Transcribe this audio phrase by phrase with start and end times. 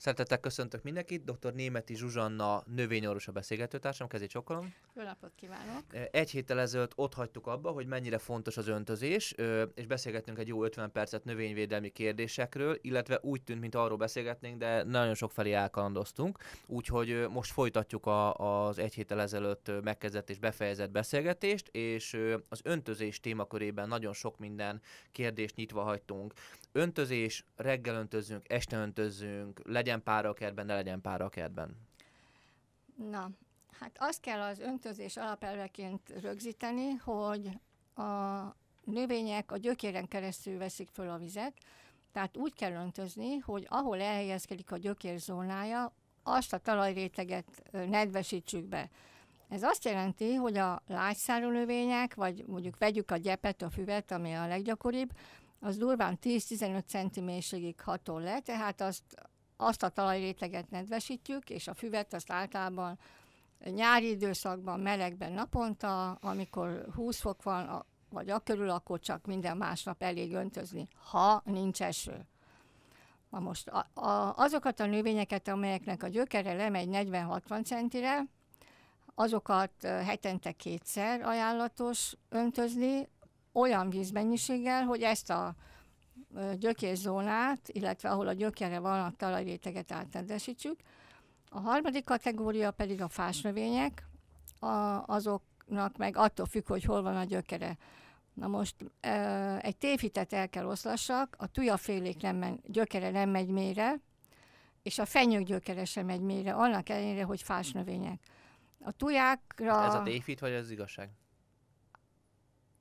[0.00, 1.52] Szeretettel köszöntök mindenkit, dr.
[1.52, 4.74] Németi Zsuzsanna növényorvos a beszélgetőtársam, kezét csokolom.
[4.94, 5.82] Jó napot kívánok!
[6.10, 9.34] Egy héttel ezelőtt ott hagytuk abba, hogy mennyire fontos az öntözés,
[9.74, 14.82] és beszélgettünk egy jó 50 percet növényvédelmi kérdésekről, illetve úgy tűnt, mint arról beszélgetnénk, de
[14.82, 20.90] nagyon sok felé elkalandoztunk, úgyhogy most folytatjuk a, az egy héttel ezelőtt megkezdett és befejezett
[20.90, 22.18] beszélgetést, és
[22.48, 24.80] az öntözés témakörében nagyon sok minden
[25.12, 26.32] kérdést nyitva hagytunk.
[26.78, 31.76] Öntözés, reggel öntözzünk, este öntözzünk, legyen pára a kertben, ne legyen pára a kertben.
[33.10, 33.30] Na,
[33.80, 37.50] hát azt kell az öntözés alapelveként rögzíteni, hogy
[37.94, 41.52] a növények a gyökéren keresztül veszik föl a vizet,
[42.12, 48.88] tehát úgy kell öntözni, hogy ahol elhelyezkedik a gyökérzónája, azt a talajréteget nedvesítsük be.
[49.48, 54.32] Ez azt jelenti, hogy a lágyszárú növények, vagy mondjuk vegyük a gyepet, a füvet, ami
[54.32, 55.10] a leggyakoribb,
[55.60, 59.02] az durván 10-15 cm mélységig hatol le, tehát azt,
[59.56, 62.98] azt a talajréteget nedvesítjük, és a füvet azt általában
[63.64, 70.02] nyári időszakban, melegben naponta, amikor 20 fok van, vagy a körül, akkor csak minden másnap
[70.02, 72.26] elég öntözni, ha nincs eső.
[73.30, 78.26] Na most a, a, azokat a növényeket, amelyeknek a gyökere lemegy 40-60 centire,
[79.14, 83.08] azokat hetente kétszer ajánlatos öntözni,
[83.58, 85.54] olyan vízmennyiséggel, hogy ezt a
[86.58, 90.80] gyökérzónát, illetve ahol a gyökere van, a talajréteget átnedesítsük.
[91.50, 94.06] A harmadik kategória pedig a fásnövények,
[94.60, 94.66] a,
[95.06, 97.76] azoknak meg attól függ, hogy hol van a gyökere.
[98.34, 98.74] Na most
[99.60, 104.00] egy tévhitet el kell oszlassak, a tujafélék nem men, gyökere nem megy mélyre,
[104.82, 108.20] és a fenyők gyökere sem megy mélyre, annak ellenére, hogy fásnövények.
[108.80, 109.84] A tujákra...
[109.84, 111.10] Ez a tévhit, vagy ez igazság?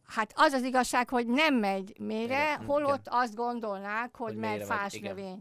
[0.08, 3.20] Hát az az igazság, hogy nem megy mélyre, holott igen.
[3.20, 4.66] azt gondolnák, hogy, hogy megy,
[5.02, 5.40] növény.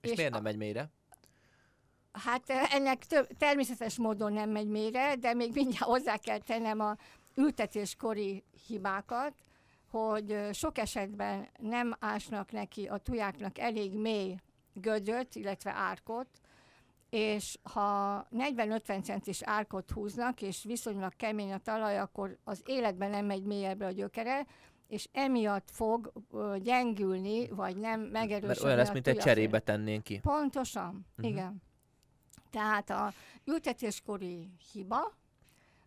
[0.00, 0.90] És, és miért nem megy mélyre?
[2.12, 6.80] Hát eh, ennek több, természetes módon nem megy mélyre, de még mindjárt hozzá kell tennem
[6.80, 6.96] a
[7.34, 9.32] ültetéskori hibákat,
[9.90, 14.36] hogy eh, sok esetben nem ásnak neki a tujáknak elég mély
[14.74, 16.28] gödröt, illetve árkot,
[17.14, 23.26] és ha 40-50 centis árkot húznak, és viszonylag kemény a talaj, akkor az életben nem
[23.26, 24.46] megy mélyebbre a gyökere,
[24.88, 26.12] és emiatt fog
[26.62, 28.46] gyengülni, vagy nem megerősödni.
[28.46, 30.18] Mert olyan lesz, mint egy cserébe tennénk ki.
[30.18, 31.32] Pontosan, uh-huh.
[31.32, 31.62] igen.
[32.50, 33.12] Tehát a
[33.44, 35.12] ültetéskori hiba,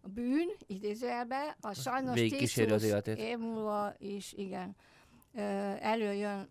[0.01, 3.17] a bűn, idézőjelbe, a sajnos 10 az életét.
[3.17, 4.75] év múlva is, igen,
[5.79, 6.49] előjön.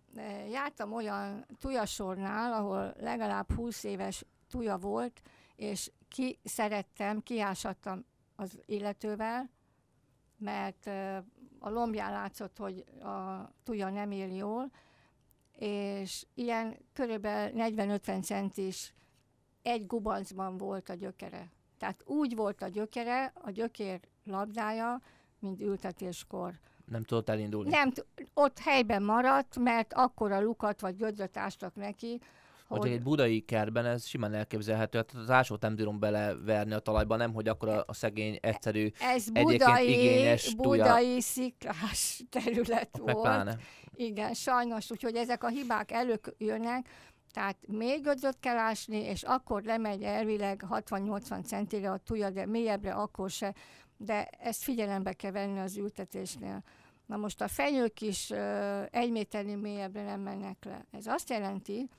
[0.51, 5.21] Jártam olyan tujasornál, ahol legalább 20 éves tuja volt,
[5.55, 9.49] és ki szerettem, kiásadtam az illetővel,
[10.37, 10.87] mert
[11.59, 14.71] a lombján látszott, hogy a tuja nem él jól,
[15.59, 18.93] és ilyen körülbelül 40-50 centis
[19.61, 21.51] egy gubancban volt a gyökere.
[21.77, 25.01] Tehát úgy volt a gyökere, a gyökér labdája,
[25.39, 26.59] mint ültetéskor.
[26.85, 27.69] Nem tudott elindulni?
[27.69, 27.91] Nem,
[28.33, 32.21] ott helyben maradt, mert akkor a lukat vagy gödröt ástak neki,
[32.67, 32.91] hogy...
[32.91, 37.33] egy budai kertben ez simán elképzelhető, hát az ásót nem bírom beleverni a talajba, nem,
[37.33, 41.21] hogy akkor a, a szegény, egyszerű, ez budai, igényes budai tuja.
[41.21, 43.21] sziklás terület Ott volt.
[43.21, 43.57] Pláne.
[43.95, 46.87] Igen, sajnos, úgyhogy ezek a hibák előjönnek,
[47.33, 52.93] tehát még gödzöt kell ásni, és akkor lemegy elvileg 60-80 centire a tuja, de mélyebbre
[52.93, 53.53] akkor se,
[53.97, 56.63] de ezt figyelembe kell venni az ültetésnél.
[57.05, 58.31] Na most a fenyők is
[58.91, 60.85] egy méternél mélyebbre nem mennek le.
[60.91, 61.89] Ez azt jelenti,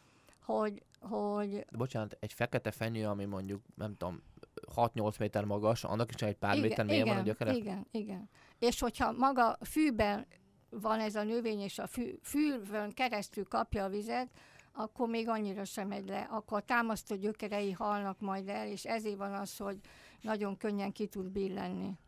[0.55, 1.65] hogy, hogy...
[1.77, 4.23] Bocsánat, egy fekete fenyő, ami mondjuk, nem tudom,
[4.77, 7.53] 6-8 méter magas, annak is egy pár igen, méter mély van a gyökere?
[7.53, 8.29] Igen, igen.
[8.59, 10.27] És hogyha maga fűben
[10.71, 14.29] van ez a növény, és a fű, fűvön keresztül kapja a vizet,
[14.73, 16.29] akkor még annyira sem megy le.
[16.31, 19.79] Akkor a támasztó gyökerei halnak majd el, és ezért van az, hogy
[20.21, 21.99] nagyon könnyen ki tud billenni.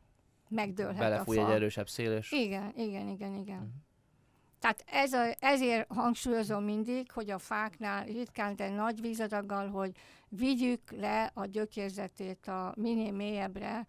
[0.48, 1.48] Megdőlhet Belefúj a fa.
[1.48, 2.32] egy erősebb szél, és...
[2.32, 3.56] Igen, igen, igen, igen.
[3.56, 3.88] Uh-huh.
[4.60, 9.92] Tehát ez a, ezért hangsúlyozom mindig, hogy a fáknál ritkán, de nagy vízadaggal, hogy
[10.28, 13.86] vigyük le a gyökérzetét a minél mélyebbre,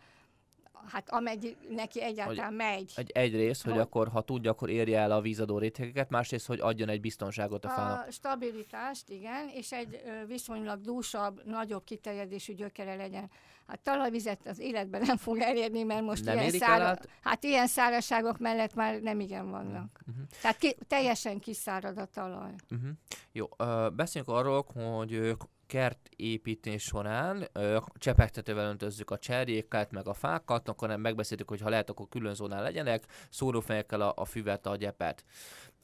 [0.88, 2.92] hát ameddig neki egyáltalán hogy megy.
[2.95, 6.60] Egy, egyrészt, hogy, hogy akkor, ha tudja, akkor érje el a vízadó rétegeket, másrészt, hogy
[6.60, 8.07] adjon egy biztonságot a fának.
[8.07, 13.30] A stabilitást, igen, és egy viszonylag dúsabb, nagyobb kiterjedésű gyökere legyen.
[13.68, 18.38] Hát talajvizet az életben nem fog elérni, mert most nem ilyen, szára, hát ilyen szárazságok
[18.38, 20.00] mellett már nem igen vannak.
[20.07, 20.25] Uh-huh.
[20.42, 22.51] Tehát ki, teljesen kiszárad a talaj.
[22.72, 22.89] Uh-huh.
[23.31, 25.36] Jó, uh, beszéljünk arról, hogy
[25.71, 31.69] kertépítés során ö, csepegtetővel öntözzük a cserjéket, meg a fákat, akkor nem megbeszéltük, hogy ha
[31.69, 35.25] lehet, akkor külön zónán legyenek, szórófejekkel a, a füvet, a gyepet.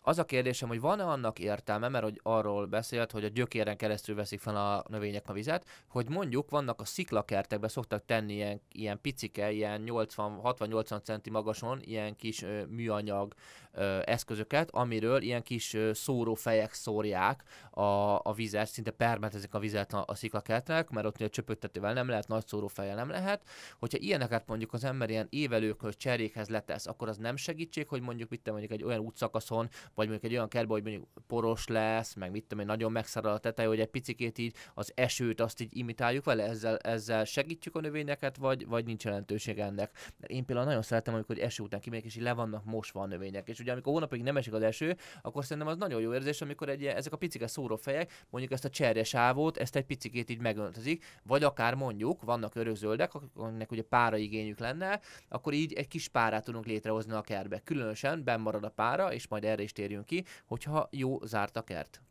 [0.08, 4.16] Az a kérdésem, hogy van-e annak értelme, mert hogy arról beszélt, hogy a gyökéren keresztül
[4.16, 9.02] veszik fel a növények a vizet, hogy mondjuk vannak a sziklakertekben szoktak tenni ilyen, ilyen
[9.02, 13.34] picike, ilyen 60-80 centi magason, ilyen kis ö, műanyag
[13.72, 17.82] ö, eszközöket, amiről ilyen kis ö, szórófejek szórják a,
[18.24, 22.28] a vizet, szinte permetezik a vizet a, a sziklakertnek, mert ott ugye csöpögtetővel nem lehet,
[22.28, 23.42] nagy szórófejjel nem lehet.
[23.80, 28.30] Hogyha ilyeneket mondjuk az ember ilyen évelőkhöz, cserékhez letesz, akkor az nem segítség, hogy mondjuk
[28.30, 32.32] mit mondjuk egy olyan útszakaszon, vagy mondjuk egy olyan kertben, hogy mondjuk poros lesz, meg
[32.32, 35.78] mit tudom én, nagyon megszarad a teteje, hogy egy picikét így az esőt azt így
[35.78, 39.92] imitáljuk vele, ezzel, ezzel segítjük a növényeket, vagy, vagy nincs jelentőség ennek.
[40.20, 43.06] Mert én például nagyon szeretem, amikor eső után kimegyek, és így le vannak mosva a
[43.06, 43.48] növények.
[43.48, 46.70] És ugye amikor hónapig nem esik az eső, akkor szerintem az nagyon jó érzés, amikor
[46.70, 51.44] egy, ezek a picike szórófejek, mondjuk ezt a cserjesávót, ezt egy picikét így megöntözik, vagy
[51.44, 55.00] akár mondjuk, vannak örökzöldek, akiknek ugye pára igényük lenne,
[55.30, 57.60] akkor így egy kis párát tudunk létrehozni a kertbe.
[57.60, 61.62] Különösen benn marad a pára, és majd erre is térjünk ki, hogyha jó zárt a
[61.62, 62.02] kert.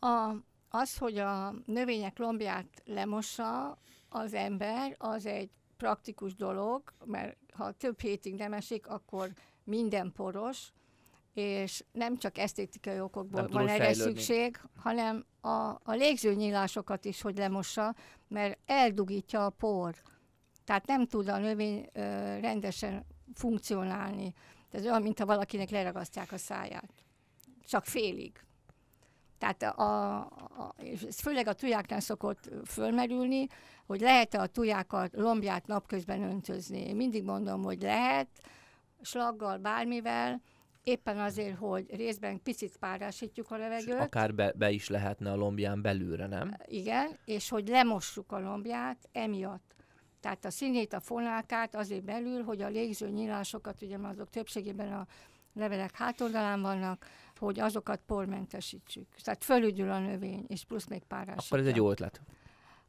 [0.00, 0.34] A,
[0.68, 3.78] az, hogy a növények lombját lemossa
[4.08, 9.32] az ember, az egy praktikus dolog, mert ha több hétig nem esik, akkor
[9.64, 10.72] minden poros,
[11.34, 14.02] és nem csak esztétikai okokból Nem van erre fejlődni.
[14.12, 15.48] szükség, hanem a,
[15.82, 17.94] a légzőnyílásokat is, hogy lemossa,
[18.28, 19.94] mert eldugítja a por.
[20.64, 22.00] Tehát nem tud a növény ö,
[22.40, 24.34] rendesen funkcionálni.
[24.70, 26.92] Ez olyan, mintha valakinek leragasztják a száját.
[27.66, 28.40] Csak félig.
[29.38, 33.46] Tehát a, a, és ez főleg a tujáknál szokott fölmerülni,
[33.86, 36.86] hogy lehet-e a tujákat, lombját napközben öntözni.
[36.86, 38.28] Én mindig mondom, hogy lehet,
[39.02, 40.42] slaggal, bármivel,
[40.86, 45.36] éppen azért, hogy részben picit párásítjuk a És levegőt, akár be, be, is lehetne a
[45.36, 46.56] lombján belülre, nem?
[46.66, 49.74] igen, és hogy lemossuk a lombját emiatt.
[50.20, 55.06] Tehát a színét, a fonákát azért belül, hogy a légző nyílásokat, ugye azok többségében a
[55.54, 57.06] levelek hátoldalán vannak,
[57.38, 59.06] hogy azokat pormentesítsük.
[59.22, 61.44] Tehát fölügyül a növény, és plusz még párásítja.
[61.46, 62.20] Akkor ez egy jó ötlet.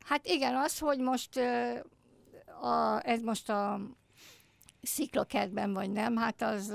[0.06, 1.38] Hát igen, az, hogy most
[2.62, 3.80] a, ez most a
[4.82, 6.74] sziklakertben vagy nem, hát az,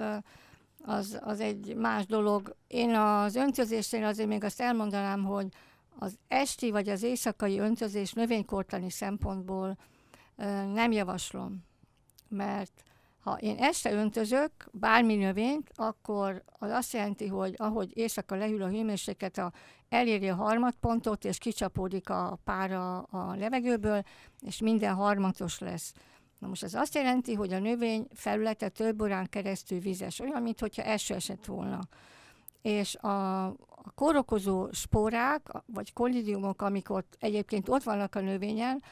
[0.85, 2.57] az, az egy más dolog.
[2.67, 5.47] Én az öntözésnél azért még azt elmondanám, hogy
[5.99, 9.77] az esti vagy az éjszakai öntözés növénykortani szempontból
[10.73, 11.65] nem javaslom,
[12.29, 12.83] mert
[13.23, 18.69] ha én este öntözök bármi növényt, akkor az azt jelenti, hogy ahogy éjszaka lehűl a
[18.69, 19.53] hőmérséklet, a,
[19.89, 24.03] eléri a harmadpontot, és kicsapódik a pára a levegőből,
[24.41, 25.95] és minden harmatos lesz.
[26.39, 30.83] Na most ez azt jelenti, hogy a növény felülete több órán keresztül vizes, olyan, mintha
[30.83, 31.81] eső esett volna.
[32.63, 38.83] És a, a kórokozó spórák, vagy kollidiumok, amik ott egyébként ott vannak a növényen,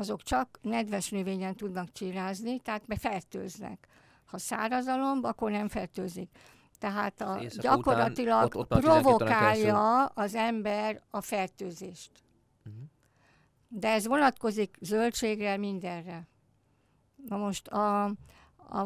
[0.00, 3.86] azok csak nedves növényen tudnak csirázni, tehát befertőznek.
[4.24, 6.30] Ha száraz a lomb, akkor nem fertőzik.
[6.78, 12.10] Tehát a, gyakorlatilag ott- ott van 12 órán provokálja az ember a fertőzést.
[12.62, 12.74] Mhm.
[13.68, 16.28] De ez vonatkozik zöldségre, mindenre.
[17.28, 18.14] Na most a, a,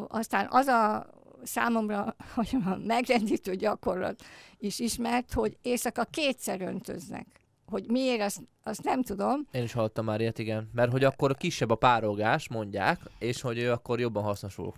[0.08, 1.06] aztán az a
[1.43, 4.22] számomra hogy a megrendítő gyakorlat
[4.58, 7.44] is ismert, hogy éjszaka kétszer öntöznek.
[7.75, 10.71] Hogy miért, azt, azt nem tudom, Én is hallottam már ilyet, igen.
[10.73, 14.73] Mert hogy akkor kisebb a párolgás, mondják, és hogy ő akkor jobban hasznosul.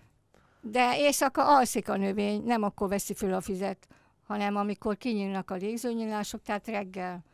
[0.60, 3.86] de éjszaka alszik a növény, nem akkor veszi föl a fizet,
[4.26, 7.24] hanem amikor kinyílnak a légzőnyílások, tehát reggel.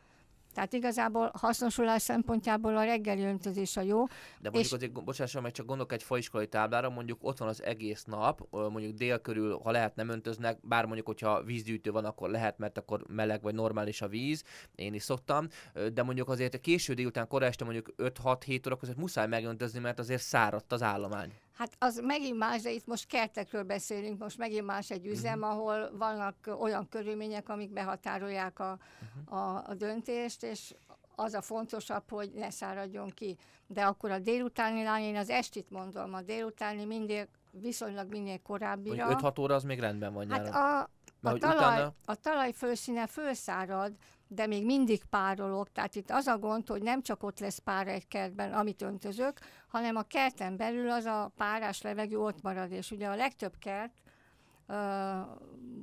[0.53, 4.05] Tehát igazából hasznosulás szempontjából a reggeli öntözés a jó.
[4.05, 4.13] De
[4.49, 8.03] mondjuk És- azért, bocsásson meg, csak gondolok egy faiskolai táblára, mondjuk ott van az egész
[8.03, 12.57] nap, mondjuk dél körül, ha lehet nem öntöznek, bár mondjuk, hogyha vízgyűjtő van, akkor lehet,
[12.57, 14.43] mert akkor meleg vagy normális a víz,
[14.75, 15.47] én is szoktam,
[15.93, 19.99] de mondjuk azért a késő délután, kora este mondjuk 5-6-7 óra között muszáj megöntözni, mert
[19.99, 21.31] azért száradt az állomány.
[21.53, 25.47] Hát az megint más, de itt most kertekről beszélünk, most megint más egy üzem, Mhm.
[25.49, 29.35] ahol vannak olyan körülmények, amik behatárolják a, Mhm.
[29.35, 30.75] a, a döntést, és
[31.15, 33.37] az a fontosabb, hogy ne száradjon ki.
[33.67, 38.95] De akkor a délutáni lány, én az estit mondom, a délutáni mindig, viszonylag minél korábbira.
[39.05, 40.61] Mondjuk 5-6 óra az még rendben van Hát nyáron.
[40.61, 40.89] a, a,
[41.21, 43.93] Mert talaj, utána- a talaj fölszíne fölszárad,
[44.33, 45.67] de még mindig párolog.
[45.69, 49.39] Tehát itt az a gond, hogy nem csak ott lesz pár egy kertben, amit öntözök,
[49.67, 52.71] hanem a kerten belül az a párás levegő ott marad.
[52.71, 54.01] És ugye a legtöbb kert,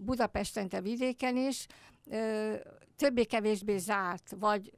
[0.04, 1.66] Budapesten, de vidéken is,
[2.96, 4.72] többé-kevésbé zárt, vagy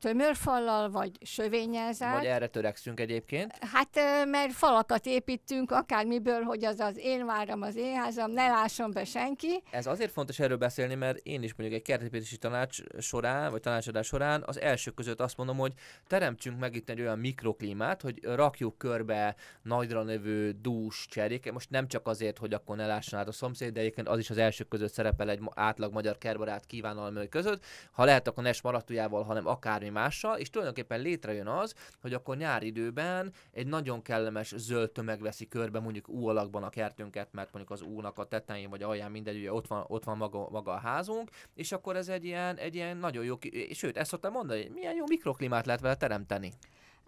[0.00, 2.16] tömörfallal, vagy sövényel zárt.
[2.16, 3.52] Vagy erre törekszünk egyébként.
[3.72, 3.88] Hát,
[4.26, 9.04] mert falakat építünk, akármiből, hogy az az én váram, az én házam, ne lásson be
[9.04, 9.62] senki.
[9.70, 14.06] Ez azért fontos erről beszélni, mert én is mondjuk egy kertépítési tanács során, vagy tanácsadás
[14.06, 15.72] során az első között azt mondom, hogy
[16.06, 21.52] teremtsünk meg itt egy olyan mikroklímát, hogy rakjuk körbe nagyra növő dús cserék.
[21.52, 24.30] Most nem csak azért, hogy akkor ne lásson át a szomszéd, de egyébként az is
[24.30, 27.64] az első között szerepel egy átlag magyar kertbarát kívánalmai között.
[27.92, 29.46] Ha lehet, akkor ne smaratujával, hanem
[29.88, 35.20] akármi mással, és tulajdonképpen létrejön az, hogy akkor nyári időben egy nagyon kellemes zöld tömeg
[35.20, 39.10] veszi körbe mondjuk ú alakban a kertünket, mert mondjuk az únak a tetején vagy alján
[39.10, 42.56] mindegy, ugye ott van, ott van maga, maga a házunk, és akkor ez egy ilyen,
[42.56, 43.38] egy ilyen nagyon jó,
[43.72, 46.52] sőt, ezt szoktam mondani, hogy milyen jó mikroklímát lehet vele teremteni.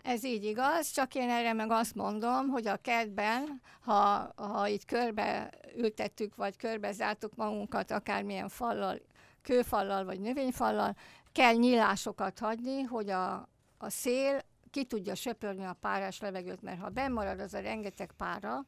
[0.02, 4.84] Ez így igaz, csak én erre meg azt mondom, hogy a kertben, ha, ha itt
[4.84, 9.00] körbe ültettük, vagy körbe zártuk magunkat akármilyen fallal,
[9.42, 10.96] kőfallal, vagy növényfallal,
[11.32, 16.88] kell nyílásokat hagyni, hogy a, a szél ki tudja söpörni a párás levegőt, mert ha
[16.88, 18.66] benn marad az a rengeteg pára,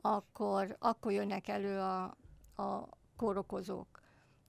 [0.00, 2.02] akkor, akkor jönnek elő a,
[2.62, 4.00] a kórokozók.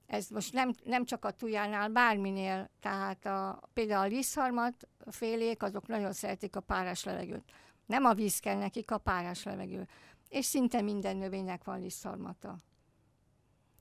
[0.06, 5.86] Ez most nem, nem csak a tujánál, bárminél, tehát a, például a lisztharmat félék, azok
[5.86, 7.52] nagyon szeretik a párás levegőt.
[7.86, 9.88] Nem a víz kell nekik, a párás levegő.
[10.28, 12.56] És szinte minden növénynek van lisztharmata.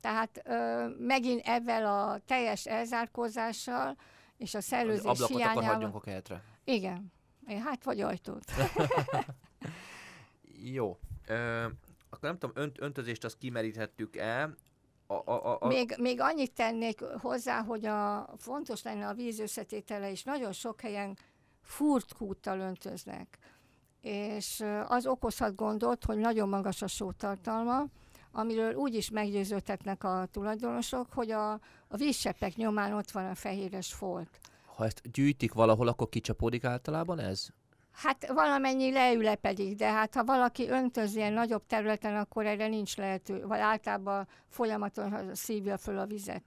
[0.02, 3.98] Tehát ö, megint ezzel a teljes elzárkózással
[4.38, 5.64] és a Az szellőzés ablakot hiányával...
[5.64, 6.44] hagyjunk a kertre.
[6.64, 7.12] Igen.
[7.64, 8.44] Hát vagy ajtót.
[10.74, 10.98] Jó.
[11.28, 11.64] Ö,
[12.10, 14.56] akkor nem tudom, önt, öntözést azt kimeríthettük el.
[15.08, 19.40] A, a, a, a, Még, még annyit tennék hozzá, hogy a, fontos lenne a víz
[19.40, 21.18] összetétele, és nagyon sok helyen
[21.62, 23.38] furt kúttal öntöznek.
[24.02, 27.86] És az okozhat gondot, hogy nagyon magas a sótartalma,
[28.38, 31.52] amiről úgy is meggyőződhetnek a tulajdonosok, hogy a,
[31.88, 34.40] a vízseppek nyomán ott van a fehéres folt.
[34.76, 37.48] ha ezt gyűjtik valahol, akkor kicsapódik általában ez?
[37.92, 43.46] Hát valamennyi leülepedik, de hát ha valaki öntöz ilyen nagyobb területen, akkor erre nincs lehető,
[43.48, 46.44] vagy általában folyamatosan szívja föl a vizet.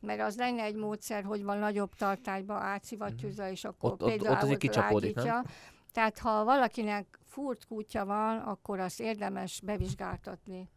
[0.00, 3.92] Mert az lenne egy módszer, hogy van nagyobb tartályba átszivattyúzza, és akkor Mhm.
[3.92, 5.44] Ott- ott- például ott azért kicsapódik, nem?
[5.92, 10.68] Tehát ha valakinek furt kútja van, akkor azt érdemes bevizsgáltatni.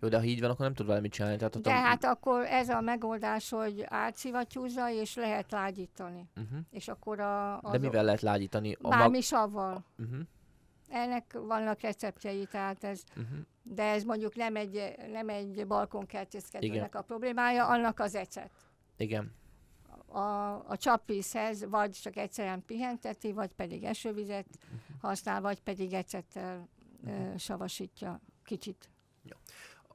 [0.00, 1.36] Jó, de ha így van, akkor nem tud vele mit csinálni.
[1.36, 6.28] Tehát ott De a- hát akkor ez a megoldás, hogy átszivattyúzza, és lehet lágyítani.
[6.36, 6.58] Uh-huh.
[6.70, 8.76] És akkor a, az De mivel lehet lágyítani?
[8.82, 9.84] A Bármi savval.
[9.98, 10.18] Uh-huh.
[10.88, 13.38] Ennek vannak receptjei, tehát ez Uh-huh.
[13.62, 18.50] de ez mondjuk nem egy, nem egy balkonkertészkedőnek a problémája, annak az ecet.
[18.96, 19.32] Igen.
[20.06, 20.18] A,
[20.68, 24.46] a csapvízhez vagy csak egyszerűen pihenteti, vagy pedig esővizet
[25.00, 26.68] használ, vagy pedig ecettel
[27.06, 28.90] ö, savasítja kicsit.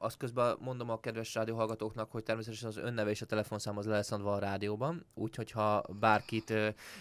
[0.02, 3.92] Azt közben mondom a kedves rádióhallgatóknak, hogy természetesen az önneve és a telefonszám az le
[3.92, 6.54] lesz adva a rádióban, úgyhogy ha bárkit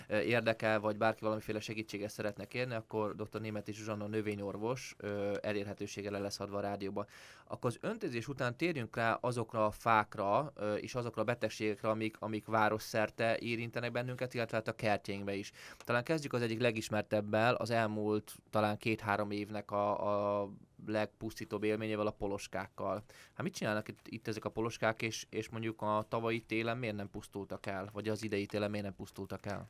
[0.09, 3.41] érdekel, vagy bárki valamiféle segítséget szeretne kérni, akkor dr.
[3.41, 4.95] Németi Zsuzsanna növényorvos
[5.41, 7.07] elérhetősége le lesz adva a rádióban.
[7.47, 12.45] Akkor az öntözés után térjünk rá azokra a fákra és azokra a betegségekre, amik, amik
[12.45, 15.51] városszerte érintenek bennünket, illetve hát a kertjénkbe is.
[15.77, 20.49] Talán kezdjük az egyik legismertebbel, az elmúlt talán két-három évnek a, a
[20.85, 23.03] legpusztítóbb élményével, a poloskákkal.
[23.33, 26.95] Hát mit csinálnak itt, itt ezek a poloskák, és, és mondjuk a tavalyi télen miért
[26.95, 27.89] nem pusztultak el?
[27.93, 29.67] Vagy az idei télen miért nem pusztultak el?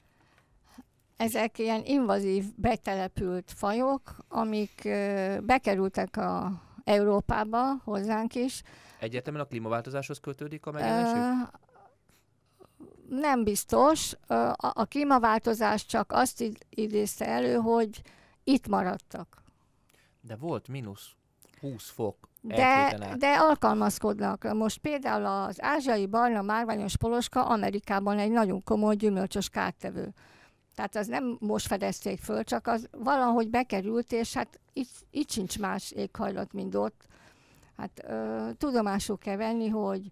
[1.17, 8.63] Ezek ilyen invazív betelepült fajok, amik ö, bekerültek a Európába, hozzánk is,
[9.01, 11.49] Egyértelműen a klímaváltozáshoz kötődik a megjelenésük?
[13.09, 14.13] Nem biztos.
[14.27, 18.01] A, a klímaváltozás csak azt id- idézte elő, hogy
[18.43, 19.43] itt maradtak.
[20.21, 21.09] De volt mínusz
[21.59, 24.53] 20 fok De, de alkalmazkodnak.
[24.53, 30.13] Most például az ázsiai barna márványos poloska Amerikában egy nagyon komoly gyümölcsös kártevő.
[30.75, 35.59] Tehát az nem most fedezték föl, csak az valahogy bekerült, és hát itt, itt sincs
[35.59, 37.05] más éghajlat, mint ott.
[37.77, 40.09] Hát ö, tudomásul kell venni, hogy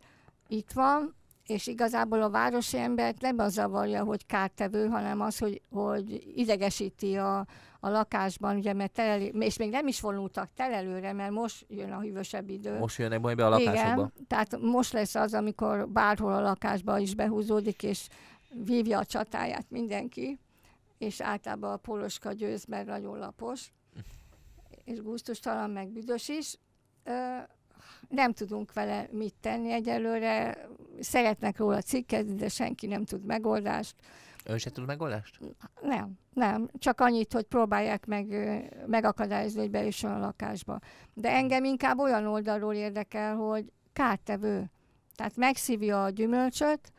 [0.48, 1.16] itt van,
[1.50, 7.16] és igazából a városi embert nem az zavarja, hogy kártevő, hanem az, hogy, hogy idegesíti
[7.16, 7.38] a,
[7.80, 12.00] a lakásban, ugye, mert telelé, és még nem is vonultak telelőre, mert most jön a
[12.00, 12.78] hűvösebb idő.
[12.78, 14.12] Most jönnek majd be a lakásokba.
[14.16, 18.08] Igen, tehát most lesz az, amikor bárhol a lakásba is behúzódik, és
[18.66, 20.40] vívja a csatáját mindenki,
[20.98, 23.72] és általában a poloska győz, mert nagyon lapos,
[24.84, 26.56] és gusztustalan, meg büdös is.
[27.04, 27.38] Ö,
[28.10, 30.68] nem tudunk vele mit tenni egyelőre.
[31.00, 33.96] Szeretnek róla cikkezni, de senki nem tud megoldást.
[34.46, 35.40] Ön se tud megoldást?
[35.82, 36.70] Nem, nem.
[36.78, 38.28] Csak annyit, hogy próbálják meg,
[38.88, 40.80] megakadályozni, hogy bejusson a lakásba.
[41.14, 44.72] De engem inkább olyan oldalról érdekel, hogy kártevő.
[45.16, 46.92] Tehát megszívja a gyümölcsöt,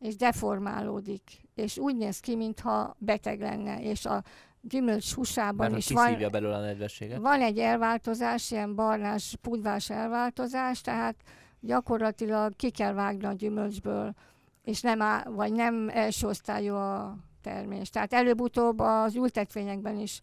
[0.00, 1.22] és deformálódik,
[1.54, 4.22] és úgy néz ki, mintha beteg lenne, és a
[4.68, 6.30] gyümölcs húsában is van...
[6.30, 7.18] belőle a nedvességet.
[7.18, 11.16] van egy elváltozás, ilyen barnás, pudvás elváltozás, tehát
[11.60, 14.14] gyakorlatilag ki kell vágni a gyümölcsből,
[14.62, 17.90] és nem, á, vagy nem első osztályú a termés.
[17.90, 20.20] Tehát előbb-utóbb az ültetvényekben is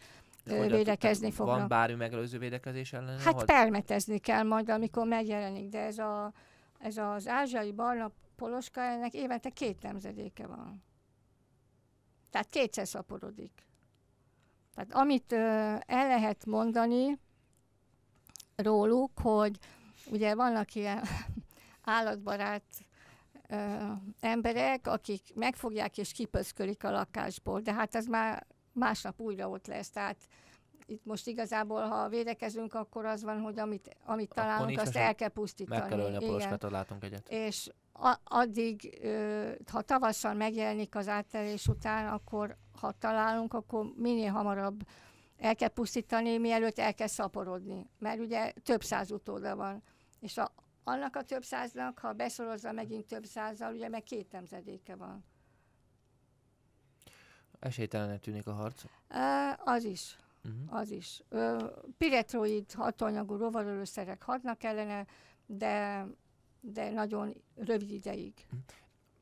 [0.50, 1.58] Hogy védekezni fognak.
[1.58, 3.20] Van bármi megelőző védekezés ellen?
[3.20, 6.34] Hát permetezni kell majd, amikor megjelenik, de ez, a,
[6.80, 10.84] ez az ázsiai barna poloska, ennek évente két nemzedéke van.
[12.30, 13.52] Tehát kétszer szaporodik.
[14.76, 15.32] Tehát amit
[15.88, 17.20] el lehet mondani
[18.56, 19.60] róluk, hogy
[20.10, 21.04] ugye vannak ilyen
[21.82, 22.64] állatbarát
[24.20, 29.90] emberek, akik megfogják és kipöszkölik a lakásból, de hát ez már másnap újra ott lesz,
[29.90, 30.18] tehát
[30.86, 35.16] itt most igazából, ha védekezünk, akkor az van, hogy amit, amit Akkor találunk, azt el
[35.16, 35.80] kell pusztítani.
[35.80, 37.30] Meg kell ölni a poloskát, látunk egyet.
[37.30, 44.32] És a, addig, ö, ha tavasszal megjelenik az átterés után, akkor ha találunk, akkor minél
[44.32, 44.84] hamarabb
[45.38, 47.90] el kell pusztítani, mielőtt el kell szaporodni.
[48.00, 49.84] Mert ugye több száz utóda van.
[50.20, 54.96] És a, annak a több száznak, ha beszorozza megint több százzal, ugye meg két nemzedéke
[54.96, 55.26] van.
[57.60, 58.84] Esélytelenek tűnik a harc.
[59.58, 60.18] Az is.
[60.46, 60.80] Uh-huh.
[60.80, 61.22] Az is.
[61.30, 61.66] Ö,
[61.98, 65.06] piretroid hatóanyagú rovarölőszerek hatnak ellene,
[65.46, 66.06] de,
[66.60, 68.34] de nagyon rövid ideig.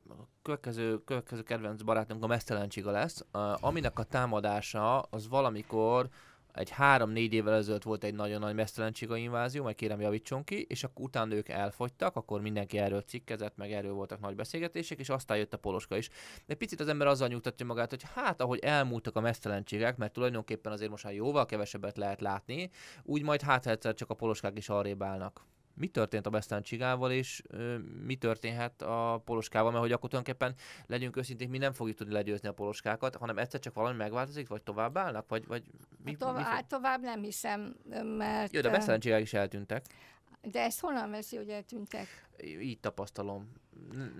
[0.08, 0.12] A
[0.42, 3.24] következő, következő kedvenc barátunk a mesztelen csiga lesz,
[3.60, 6.08] aminek a támadása az valamikor
[6.54, 10.62] egy három-négy évvel ezelőtt volt egy nagyon nagy mesztelen csiga invázió, majd kérem javítson ki,
[10.68, 15.08] és akkor utána ők elfogytak, akkor mindenki erről cikkezett, meg erről voltak nagy beszélgetések, és
[15.08, 16.08] aztán jött a poloska is.
[16.46, 20.72] De picit az ember azzal nyugtatja magát, hogy hát ahogy elmúltak a mesztelenségek, mert tulajdonképpen
[20.72, 22.70] azért most már jóval kevesebbet lehet látni,
[23.02, 25.44] úgy majd hát egyszer csak a poloskák is arrébb állnak.
[25.74, 27.76] Mi történt a mesztelen csigával, és ö,
[28.06, 30.54] mi történhet a poloskával, mert hogy akkor tulajdonképpen
[30.86, 34.62] legyünk őszinték, mi nem fogjuk tudni legyőzni a poloskákat, hanem egyszer csak valami megváltozik, vagy
[34.62, 35.62] tovább állnak, vagy, vagy
[36.04, 36.52] mi, Mi, tovább, mi fog...
[36.52, 37.76] hát tovább nem hiszem,
[38.16, 38.52] mert...
[38.52, 39.84] Jó, de a ö, mesztelen csigák is eltűntek.
[40.50, 42.06] De ezt honnan veszi, hogy eltűntek?
[42.60, 43.52] Így tapasztalom.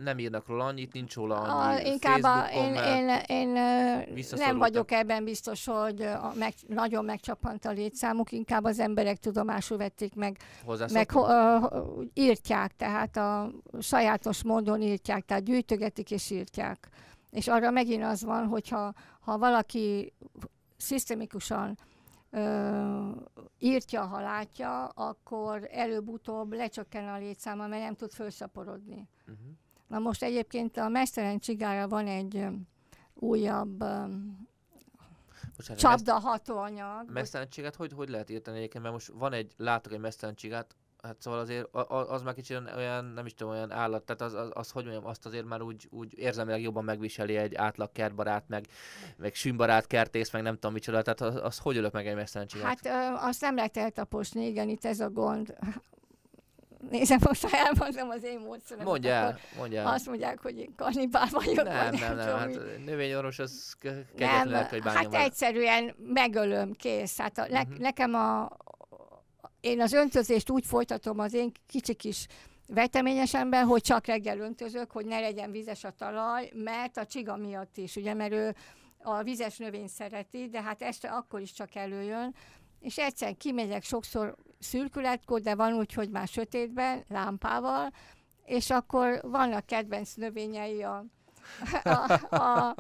[0.02, 3.49] Nem írnak róla annyit, nincs róla A, annyi inkább a, én, én, én
[4.31, 9.76] nem vagyok ebben biztos, hogy a, meg, nagyon megcsapant a létszámuk, inkább az emberek tudomásul
[9.76, 10.37] vették meg,
[10.93, 11.59] meg ho, ö,
[12.14, 13.50] írtják, tehát a
[13.81, 16.88] sajátos módon írtják, tehát gyűjtögetik és írtják.
[17.31, 20.12] És arra megint az van, hogyha ha valaki
[20.76, 21.78] szisztemikusan
[23.58, 29.08] írtja, ha látja, akkor előbb-utóbb lecsökken a létszáma, mert nem tud felszaporodni.
[29.20, 29.47] Uh-huh.
[29.86, 32.47] Na most egyébként a mesztelen csigára van egy
[33.14, 33.78] újabb
[35.56, 37.10] Bocsánat, csapda hatóanyag.
[37.10, 41.40] Mesztelenséget hogy, hogy lehet írtani egyébként, mert most van egy, látok egy mesztelenségát, hát szóval
[41.40, 44.84] azért az már kicsit olyan- nem is tudom, olyan állat, tehát az, az, az hogy
[44.84, 48.64] mondjam, azt azért már úgy, úgy érzelmileg jobban megviseli egy átlag kertbarát, meg,
[49.17, 52.67] meg sümbarát, kertész, meg nem tudom micsoda, tehát az, az hogy ölök meg egy mesztelenséget?
[52.67, 55.54] Hát ö, azt nem lehet eltaposni, igen, itt ez a gond.
[56.90, 59.86] Nézem, most ha elmondom az én módszeremet, mondja el, mondja el.
[59.93, 61.64] azt mondják, hogy én kannibál vagyok.
[61.64, 65.25] nem, vagy nem, nem, tudom hát növényorvos az ke- Nem, kegyetlenek, hogy bánjon hát vele.
[65.25, 67.19] egyszerűen megölöm, kész.
[67.19, 67.73] Hát a, ne, Mhm.
[67.80, 68.49] nekem a,
[69.64, 72.26] én az öntözést úgy folytatom az én kicsi kis
[72.66, 77.76] veteményesemben, hogy csak reggel öntözök, hogy ne legyen vizes a talaj, mert a csiga miatt
[77.76, 78.54] is, ugye, mert ő
[79.02, 82.34] a vizes növény szereti, de hát este akkor is csak előjön,
[82.80, 87.92] és egyszer kimegyek sokszor szürkületkor, de van úgy, hogy már sötétben, lámpával,
[88.44, 91.04] és akkor vannak kedvenc növényei a,
[91.83, 92.75] a, a,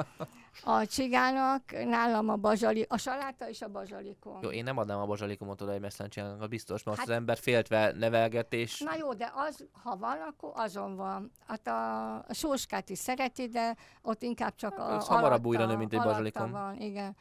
[0.64, 4.38] a csigának, nálam a bazsali, a saláta és a bazsalikon.
[4.42, 7.92] Jó, én nem adnám a bazsalikomot oda egy mesztelenségnek, biztos, mert Hát- az ember féltve
[7.92, 11.30] nevelget, és Na jó, de az, ha van, akkor azon van.
[11.46, 15.76] Hát a, a sóskát is szereti, de ott inkább csak a Az hamarabb újra nő,
[15.76, 16.50] mint egy bazsalikom.
[16.50, 17.16] van, igen.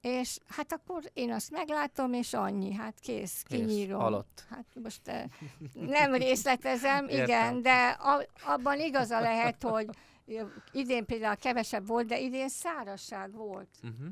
[0.00, 4.00] És hát akkor én azt meglátom, és annyi, hát kész, kinyírom.
[4.00, 4.44] halott.
[4.50, 5.22] Hát most eh,
[5.74, 7.24] nem részletezem, Értem.
[7.24, 9.88] igen, de a, abban igaza lehet, hogy
[10.72, 13.68] idén például kevesebb volt, de idén szárazság volt.
[13.82, 14.08] Uh-huh.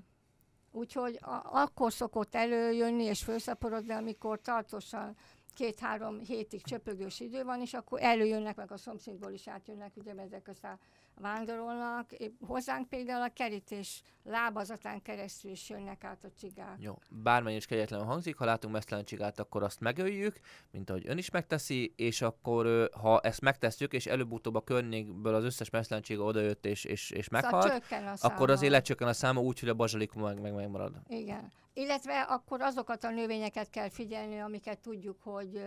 [0.71, 5.17] Úgyhogy a, akkor szokott előjönni és felszaporodni, amikor tartósan
[5.55, 10.49] két-három hétig csöpögős idő van, és akkor előjönnek, meg a szomszédból is átjönnek, ugye ezek
[10.49, 10.79] aztán
[11.21, 12.11] vándorolnak.
[12.47, 16.77] Hozzánk például a kerítés lábazatán keresztül is jönnek át a csigák.
[16.79, 21.19] Jó, bármennyi is kegyetlenül hangzik, ha látunk mesztelen csigát, akkor azt megöljük, mint ahogy ön
[21.19, 26.23] is megteszi, és akkor ha ezt megtesszük, és előbb-utóbb a környékből az összes mesztelen csiga
[26.25, 28.35] odajött és, és, és meghalt, Szóval a száma.
[28.35, 31.01] akkor azért lecsökken a száma úgy, hogy a bazsalikum meg, meg megmarad.
[31.09, 31.53] Igen.
[31.75, 35.63] Illetve akkor azokat a növényeket kell figyelni, amiket tudjuk, hogy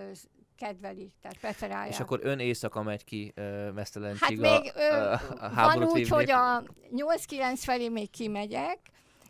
[0.62, 1.90] ö, kedvelik, tehát preferálják.
[1.90, 3.80] És akkor ön éjszaka megy ki uh,
[4.20, 6.16] Hát még ö, ö, a van úgy, vívni.
[6.16, 6.64] hogy a
[6.96, 8.80] 8-9 felé még kimegyek,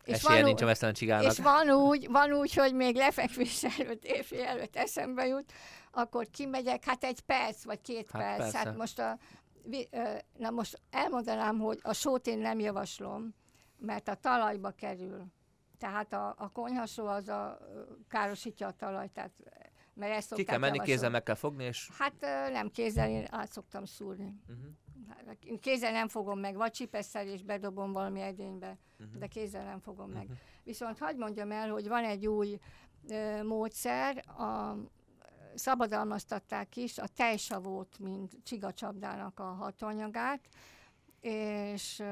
[0.04, 1.32] és Esélye van, nincs a úgy, Mesztelen Csigának.
[1.32, 5.52] és van úgy, van úgy, hogy még lefekvés előtt, éjfél előtt eszembe jut,
[5.90, 8.38] akkor kimegyek, hát egy perc, vagy két Hát perc.
[8.38, 8.58] persze.
[8.58, 9.18] Hát most a,
[10.36, 13.34] na most elmondanám, hogy a sót én nem javaslom,
[13.78, 15.24] mert a talajba kerül.
[15.78, 17.58] Tehát a, a konyhasó az a,
[18.08, 19.32] károsítja a talajt, tehát,
[19.96, 21.90] mert ezt Ki kell menni, kézzel meg kell fogni, és...
[21.98, 22.20] Hát
[22.52, 24.40] nem kézzel, én át szoktam szúrni.
[24.48, 24.66] Uh-huh.
[25.40, 29.18] Én Kézzel nem fogom meg, vagy csipesszel és bedobom valami edénybe, Mhm.
[29.18, 30.24] de kézzel nem fogom meg.
[30.24, 30.32] Mhm.
[30.64, 32.58] Viszont hagyd mondjam el, hogy van egy új
[33.08, 34.76] ö, módszer, a,
[35.54, 40.40] szabadalmaztatták is a tejsavót, mint csigacsapdának a hatóanyagát,
[41.20, 42.02] és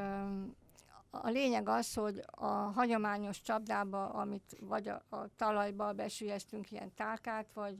[1.22, 7.46] a lényeg az, hogy a hagyományos csapdába, amit vagy a, a talajba besülyeztünk ilyen tálkát,
[7.55, 7.77] vagy,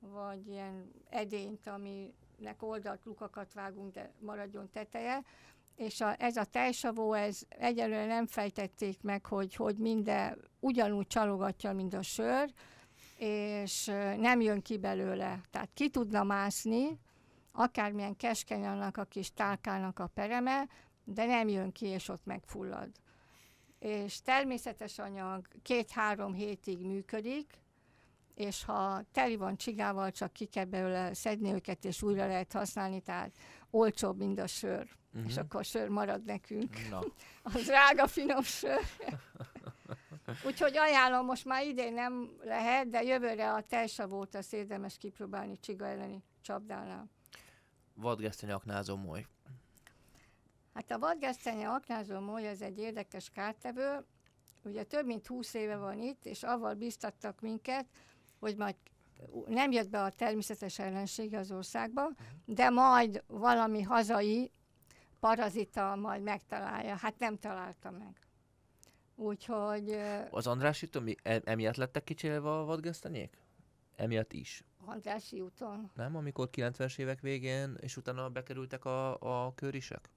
[0.00, 5.22] vagy ilyen edényt, aminek oldalt lukakat vágunk, de maradjon teteje,
[5.76, 11.72] és a, ez a tejsavó, ez egyelőre nem fejtették meg, hogy, hogy minden ugyanúgy csalogatja,
[11.72, 12.52] mint a sör,
[13.16, 13.84] és
[14.16, 15.40] nem jön ki belőle.
[15.50, 16.98] Tehát ki tudna mászni,
[17.52, 20.66] akármilyen keskeny annak a kis tálkának a pereme,
[21.04, 22.90] de nem jön ki, és ott megfullad.
[23.78, 27.62] És természetes anyag két-három hétig működik,
[28.34, 33.00] és ha teli van csigával, csak ki kell belőle szedni őket, és újra lehet használni,
[33.00, 33.36] tehát
[33.70, 34.88] olcsóbb, mint a sör.
[35.14, 35.30] Uh-huh.
[35.30, 36.88] És akkor sör marad nekünk.
[36.90, 37.00] Na,
[37.42, 38.80] Az drága, finom sör.
[40.46, 45.86] Úgyhogy ajánlom, most már idén nem lehet, de jövőre a tejsavót azt érdemes kipróbálni csiga
[45.86, 47.10] elleni csapdánál.
[47.94, 49.26] vadgesztenye aknázó moly.
[50.74, 54.04] Hát a vadgesztenye aknázó moly az egy érdekes kártevő.
[54.64, 57.86] Ugye több mint 20 éve van itt, és avval biztattak minket,
[58.38, 58.74] hogy majd
[59.46, 62.08] nem jött be a természetes ellensége az országba,
[62.44, 64.50] de majd valami hazai
[65.20, 66.96] parazita majd megtalálja.
[66.96, 68.16] Hát nem találta meg.
[69.14, 69.98] Úgyhogy
[70.30, 73.38] Az Andrási mi e- emiatt lettek kicsélve a vadgesztenyék?
[73.96, 74.64] Emiatt is.
[74.84, 75.90] Andrássy úton.
[75.94, 76.16] Nem?
[76.16, 80.10] Amikor 90-es évek végén, és utána bekerültek a, a körisek?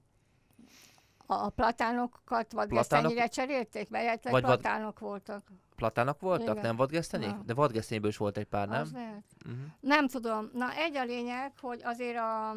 [1.25, 5.43] A, platánokat vadgesztenyére cserélték, mert Vagy vad- platánok voltak.
[5.75, 6.61] Platának voltak, Igen.
[6.65, 7.29] nem vadgesztenyék?
[7.29, 7.43] Nem.
[7.45, 8.81] De vadgesztenyből is volt egy pár, nem?
[8.81, 9.23] Az lehet.
[9.45, 9.61] Uh-huh.
[9.79, 10.49] Nem tudom.
[10.53, 12.55] Na egy a lényeg, hogy azért a,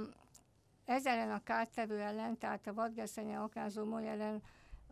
[0.84, 4.42] ez ellen a kártevő ellen, tehát a vadgeszenye aknázó moly ellen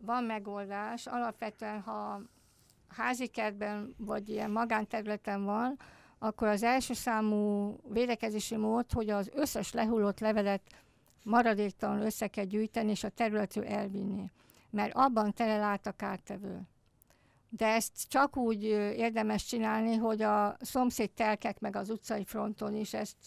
[0.01, 1.05] van megoldás.
[1.07, 2.21] Alapvetően, ha
[2.87, 5.79] házi kertben vagy ilyen magánterületen van,
[6.19, 10.61] akkor az első számú védekezési mód, hogy az összes lehullott levelet
[11.27, 14.29] maradéktalanul össze kell gyűjteni, és a területről elvinni.
[14.69, 16.61] Mert abban telel át a kártevő.
[17.49, 18.63] De ezt csak úgy
[18.97, 23.17] érdemes csinálni, hogy a szomszéd telkek meg az utcai fronton is ezt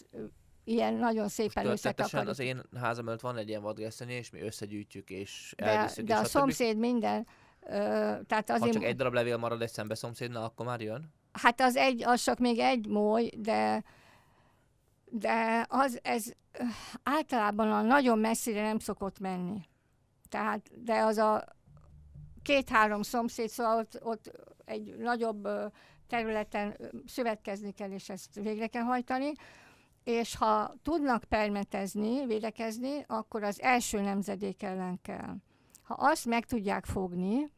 [0.63, 2.27] ilyen nagyon szépen összetakarítjuk.
[2.27, 6.13] az én házam előtt van egy ilyen vadgesztenye, és mi összegyűjtjük, és De, elviszük, de
[6.13, 6.31] és a stb.
[6.31, 7.27] szomszéd minden,
[7.61, 7.69] ö,
[8.27, 11.13] tehát Ha azért, csak egy darab levél marad egy szembe szomszédnál, akkor már jön?
[11.31, 13.83] hát az, egy, az csak még egy moly, de
[15.11, 16.63] de az, ez ö,
[17.03, 19.69] általában a nagyon messzire nem szokott menni.
[20.29, 21.45] Tehát, de az a
[22.41, 24.31] két-három szomszéd, szóval ott, ott
[24.65, 25.47] egy nagyobb
[26.07, 29.31] területen szövetkezni kell, és ezt végre kell hajtani.
[30.03, 35.35] És ha tudnak permetezni, védekezni, akkor az első nemzedék ellen kell.
[35.81, 37.51] Ha azt meg tudják fogni,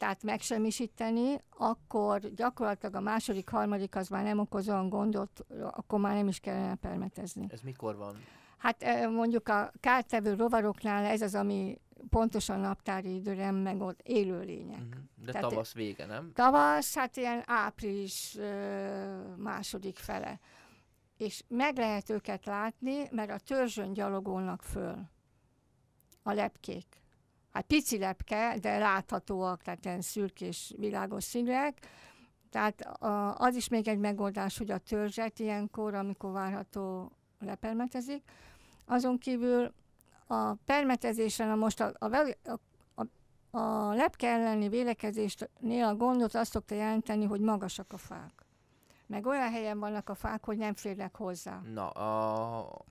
[0.00, 6.14] tehát megsemmisíteni, akkor gyakorlatilag a második, harmadik az már nem okoz olyan gondot, akkor már
[6.14, 7.46] nem is kellene permetezni.
[7.50, 8.16] Ez mikor van?
[8.58, 11.78] Hát mondjuk a kártevő rovaroknál ez az, ami
[12.10, 14.80] pontosan naptári időre meg ott élőlények.
[14.80, 15.02] Uh-huh.
[15.24, 16.32] De Tehát- tavasz vége, nem?
[16.34, 18.38] Tavasz, hát ilyen április
[19.36, 20.40] második fele.
[21.16, 24.98] És meg lehet őket látni, mert a törzsön gyalogolnak föl
[26.22, 26.99] a lepkék.
[27.52, 31.78] Hát pici lepke, de láthatóak, tehát ilyen szürkés, világos színűek.
[32.50, 38.22] Tehát a, az is még egy megoldás, hogy a törzset ilyenkor, amikor várható lepermetezik.
[38.84, 39.72] Azon kívül
[40.26, 42.58] a permetezésen, na most a, a, a
[43.50, 48.46] a lepke elleni vélekezésnél a gondot azt szokta jelenteni, hogy magasak a fák.
[49.06, 51.60] Meg olyan helyen vannak a fák, hogy nem férnek hozzá.
[51.74, 52.84] Na, a,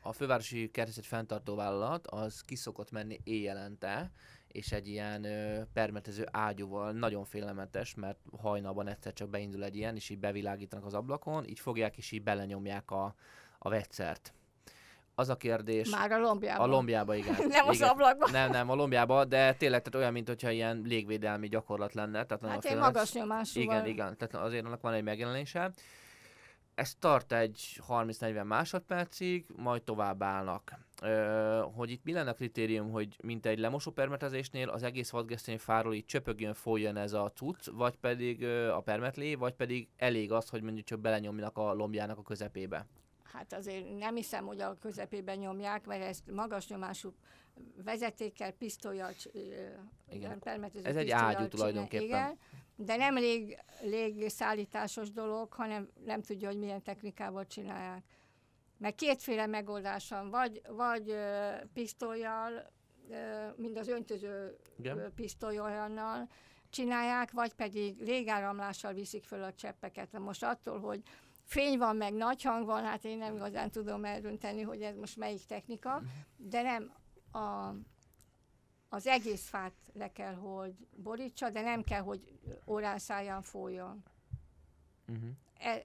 [0.00, 4.10] a fővárosi kertészet fenntartó vállalat az kiszokott menni éjjelente,
[4.48, 9.96] és egy ilyen ö, permetező ágyúval, nagyon félelmetes, mert hajnalban egyszer csak beindul egy ilyen,
[9.96, 13.14] és így bevilágítanak az ablakon, így fogják, és így belenyomják a,
[13.58, 14.34] a vegyszert.
[15.14, 15.90] Az a kérdés...
[15.90, 16.68] Már a lombjában.
[16.68, 17.34] A lombjába, igen.
[17.48, 17.88] Nem az igen.
[17.88, 18.30] ablakban.
[18.30, 22.24] Nem, nem, a lombjába, de tényleg tehát olyan, mint hogyha ilyen légvédelmi gyakorlat lenne.
[22.24, 23.74] Tehát Hát egy magas nyomásúval.
[23.74, 25.72] Igen, igen, tehát azért annak van egy megjelenése.
[26.80, 30.78] Ez tart egy 30-40 másodpercig, majd tovább állnak.
[31.02, 35.58] Ö, hogy itt mi lenne a kritérium, hogy mint egy lemosó permetezésnél az egész vadgesztény
[35.58, 40.32] fáról így csöpögjön, folyjon ez a cucc, vagy pedig ö, a permetlé, vagy pedig elég
[40.32, 42.86] az, hogy mondjuk csak belenyomjanak a lombjának a közepébe.
[43.22, 47.14] Hát azért nem hiszem, hogy a közepében nyomják, mert ezt magas nyomású
[47.84, 49.12] vezetékkel, pisztolyjal,
[50.10, 50.42] igen.
[50.82, 52.04] Ez egy ágyú tulajdonképpen.
[52.04, 52.38] Igen,
[52.84, 58.04] de nem lég, légszállításos dolog, hanem nem tudja, hogy milyen technikával csinálják.
[58.78, 61.14] Mert kétféle megoldás van, vagy, vagy
[61.72, 62.70] pisztolyjal,
[63.56, 65.12] mind az öntöző Igen.
[66.70, 70.18] csinálják, vagy pedig légáramlással viszik föl a cseppeket.
[70.18, 71.02] Most attól, hogy
[71.44, 75.16] fény van, meg nagy hang van, hát én nem igazán tudom eldönteni, hogy ez most
[75.16, 76.02] melyik technika,
[76.36, 76.92] de nem
[77.32, 77.74] a,
[78.92, 84.02] az egész fát le kell, hogy borítsa, de nem kell, hogy órán száján folyjon.
[85.08, 85.30] Uh-huh.
[85.58, 85.84] E,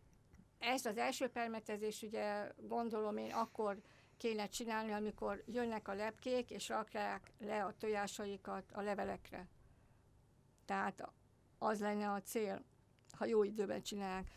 [0.59, 3.81] ez az első permetezés, ugye gondolom én akkor
[4.17, 9.47] kéne csinálni, amikor jönnek a lepkék, és rakják le a tojásaikat a levelekre.
[10.65, 11.11] Tehát
[11.57, 12.63] az lenne a cél,
[13.11, 14.29] ha jó időben csinálják.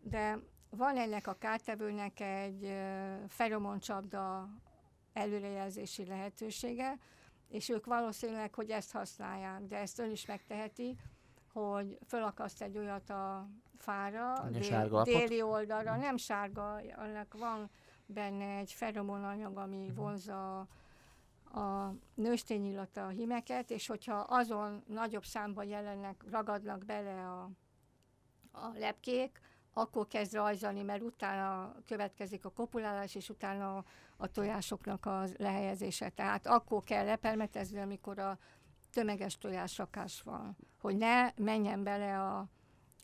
[0.00, 0.38] De
[0.70, 2.74] van ennek a kártevőnek egy
[3.28, 4.48] feromoncsapda
[5.12, 6.98] előrejelzési lehetősége,
[7.52, 10.96] és ők valószínűleg, hogy ezt használják, de ezt ön is megteheti,
[11.52, 17.70] hogy fölakaszt egy olyat a fára, dél, déli oldalra, nem sárga, annak van
[18.06, 19.96] benne egy feromonanyag, ami uh-huh.
[19.96, 20.58] vonza
[21.52, 27.50] a nőstényillata a himeket, és hogyha azon nagyobb számban jelennek, ragadnak bele a,
[28.52, 29.40] a lepkék,
[29.72, 33.84] akkor kezd rajzolni, mert utána következik a kopulálás, és utána
[34.16, 36.08] a, tojásoknak a lehelyezése.
[36.08, 38.38] Tehát akkor kell lepermetezni, amikor a
[38.90, 42.48] tömeges tojásrakás van, hogy ne menjen bele a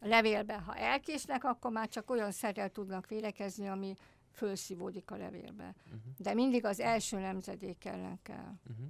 [0.00, 0.54] levélbe.
[0.54, 3.94] Ha elkésnek, akkor már csak olyan szerrel tudnak védekezni, ami
[4.32, 5.74] fölszívódik a levélbe.
[5.86, 6.00] Uh-huh.
[6.18, 8.36] De mindig az első nemzedék ellen kell.
[8.36, 8.76] Uh-huh.
[8.76, 8.86] Mhm.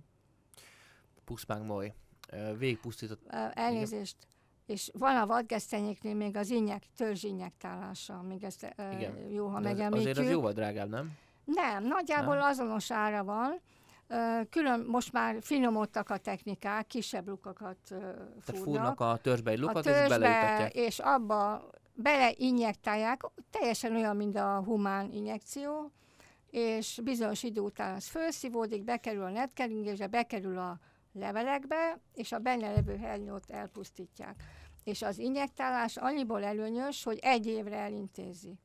[1.24, 1.94] Puszpánk moly.
[2.58, 3.26] Végpusztított.
[3.52, 4.16] Elnézést.
[4.20, 4.37] Igen
[4.68, 9.30] és van a vadgesztenyéknél még az injek, törzsinjektálása, még ezt Igen.
[9.30, 10.10] jó, ha megemlítjük.
[10.10, 11.12] Azért az jóval drágább, nem?
[11.44, 12.44] Nem, nagyjából nem?
[12.44, 13.60] azonos ára van.
[14.50, 18.44] Külön most már finomodtak a technikák, kisebb lukakat fúrnak.
[18.44, 24.36] Tehát fúrnak a törzsbe egy lukat, a törzsbe, és És abba beleinjektálják, teljesen olyan, mint
[24.36, 25.92] a humán injekció,
[26.50, 30.78] és bizonyos idő után az felszívódik, bekerül a netkeringésbe, bekerül a
[31.12, 34.42] levelekbe, és a benne levő hernyót elpusztítják.
[34.84, 38.58] És az injektálás annyiból előnyös, hogy egy évre elintézi.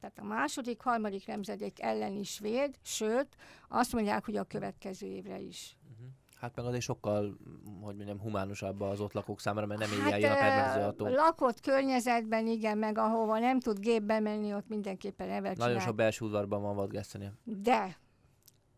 [0.00, 3.36] Tehát a második, harmadik nemzedék ellen is véd, sőt,
[3.68, 5.76] azt mondják, hogy a következő évre is.
[5.90, 6.06] Uh-huh.
[6.40, 7.36] Hát meg azért sokkal,
[7.80, 11.10] hogy mondjam, humánusabb az ott lakók számára, mert nem hát, jön a attól.
[11.10, 16.24] Lakott környezetben, igen, meg ahova nem tud gépbe menni, ott mindenképpen evel Nagyon sok belső
[16.24, 17.32] udvarban van vadgeszteni.
[17.44, 17.96] De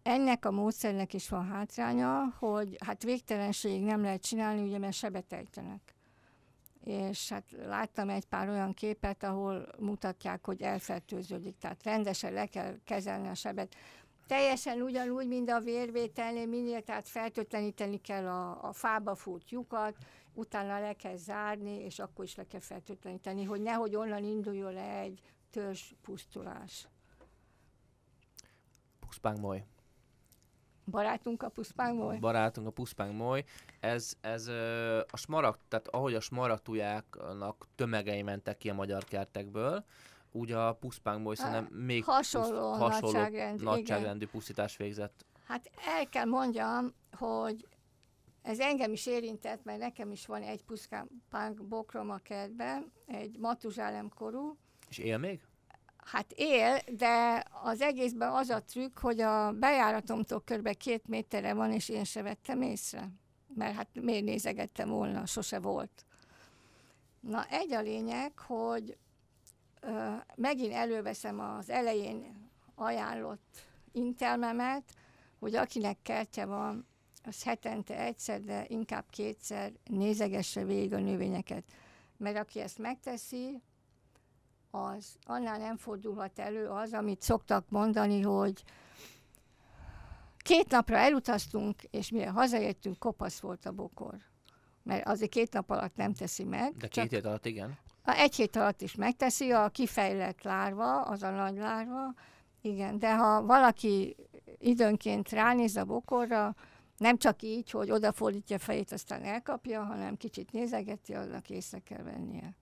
[0.02, 5.32] ennek a módszernek is van hátránya, hogy hát végtelenség nem lehet csinálni, ugye, mert sebet
[5.32, 5.94] ejtenek.
[6.84, 12.76] És hát láttam egy pár olyan képet, ahol mutatják, hogy elfertőződik, tehát rendesen le kell
[12.84, 13.74] kezelni a sebet.
[14.26, 19.96] Teljesen ugyanúgy, mint a vérvételnél, minél, tehát feltöltleníteni kell a, a fába fut lyukat,
[20.34, 24.98] utána le kell zárni, és akkor is le kell feltöltleníteni, hogy nehogy onnan induljon le
[24.98, 26.88] egy törzs pusztulás.
[29.00, 29.64] Puszpánk moly.
[30.90, 32.18] Barátunk a puszpánk moly?
[32.18, 33.44] Barátunk a puszpánk moly.
[33.81, 34.46] Ez, ez
[35.11, 39.85] a smarag, tehát ahogy a smaragtujáknak tömegei mentek ki a magyar kertekből,
[40.33, 45.24] úgy a puszpánk moly szerintem még hasonló, puszt, hasonló nagyságrend, nagyságrendű pusztítás végzett.
[45.46, 47.68] Hát el kell mondjam, hogy
[48.42, 54.57] ez engem is érintett, mert nekem is van egy puszpánk bokrom a kertben, egy matuzsálemkorú.
[54.88, 55.40] És él még?
[56.11, 60.77] Hát él, de az egészben az a trükk, hogy a bejáratomtól kb.
[60.77, 63.09] két méterre van, és én se vettem észre.
[63.55, 66.05] Mert hát miért nézegettem volna, sose volt.
[67.20, 68.96] Na, egy a lényeg, hogy
[69.81, 74.85] ö, megint előveszem az elején ajánlott intelmemet,
[75.38, 76.87] hogy akinek kertje van,
[77.25, 81.64] az hetente egyszer, de inkább kétszer nézegesse végig a növényeket.
[82.16, 83.62] Mert aki ezt megteszi,
[84.70, 88.62] az annál nem fordulhat elő az, amit szoktak mondani, hogy
[90.37, 94.14] két napra elutaztunk, és mire hazaértünk, kopasz volt a bokor.
[94.83, 96.76] Mert azért két nap alatt nem teszi meg.
[96.76, 97.78] De két hét alatt igen?
[98.04, 102.14] A egy hét alatt is megteszi, a kifejlett lárva, az a nagy lárva,
[102.61, 104.16] igen, de ha valaki
[104.59, 106.54] időnként ránéz a bokorra,
[106.96, 112.56] nem csak így, hogy odafordítja fejét, aztán elkapja, hanem kicsit nézegeti, annak észre kell vennie.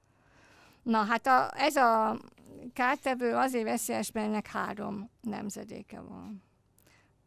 [0.88, 2.18] Na hát a, ez a
[2.72, 6.42] kártevő azért veszélyes, mert ennek három nemzedéke van.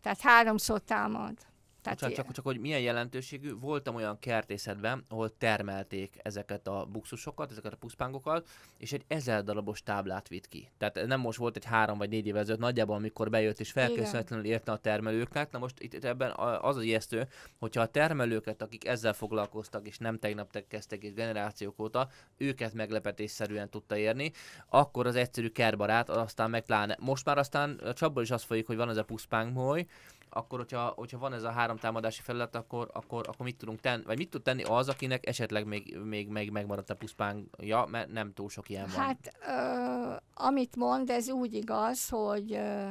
[0.01, 1.37] Tehát háromszor támad.
[1.81, 7.51] Tehát csak, csak, csak, hogy milyen jelentőségű, voltam olyan kertészetben, ahol termelték ezeket a buxusokat,
[7.51, 10.69] ezeket a puszpángokat, és egy ezer darabos táblát vitt ki.
[10.77, 14.45] Tehát nem most volt egy három vagy négy évvel ezelőtt, nagyjából, amikor bejött és felkészületlenül
[14.45, 15.51] érte a termelőknek.
[15.51, 17.27] Na most itt ebben az az ijesztő,
[17.59, 23.69] hogyha a termelőket, akik ezzel foglalkoztak, és nem tegnap kezdtek és generációk óta, őket meglepetésszerűen
[23.69, 24.31] tudta érni,
[24.69, 26.97] akkor az egyszerű kerbarát, aztán meg pláne.
[26.99, 29.85] Most már aztán a csapból is az folyik, hogy van ez a puszpánkmoly,
[30.33, 34.03] akkor hogyha, hogyha van ez a három támadási felület, akkor, akkor, akkor mit tudunk tenni,
[34.03, 38.33] vagy mit tud tenni az, akinek esetleg még, még, még megmaradt a puszpángja, mert nem
[38.33, 39.05] túl sok ilyen van.
[39.05, 42.89] Hát, ö, amit mond, ez úgy igaz, hogy ö,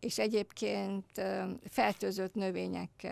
[0.00, 3.06] és egyébként ö, fertőzött növények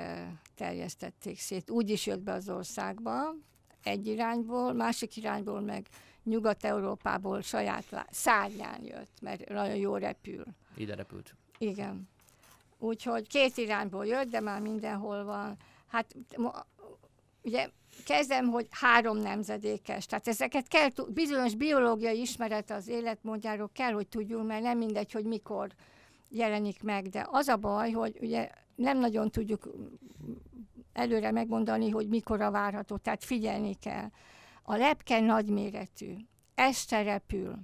[0.54, 1.70] terjesztették szét.
[1.70, 3.34] Úgy is jött be az országba,
[3.82, 5.86] egy irányból, másik irányból meg
[6.24, 10.44] Nyugat-Európából saját szárnyán jött, mert nagyon jó repül.
[10.76, 11.34] Ide repült.
[11.58, 12.08] Igen.
[12.84, 15.56] Úgyhogy két irányból jött, de már mindenhol van.
[15.86, 16.16] Hát
[17.42, 17.70] ugye
[18.04, 20.06] kezdem, hogy három nemzedékes.
[20.06, 25.24] Tehát ezeket kell, bizonyos biológiai ismeret az életmódjáról kell, hogy tudjunk, mert nem mindegy, hogy
[25.24, 25.70] mikor
[26.28, 27.08] jelenik meg.
[27.08, 29.68] De az a baj, hogy ugye nem nagyon tudjuk
[30.92, 34.08] előre megmondani, hogy mikor a várható, tehát figyelni kell.
[34.62, 36.14] A lepke nagyméretű,
[36.54, 37.58] este repül,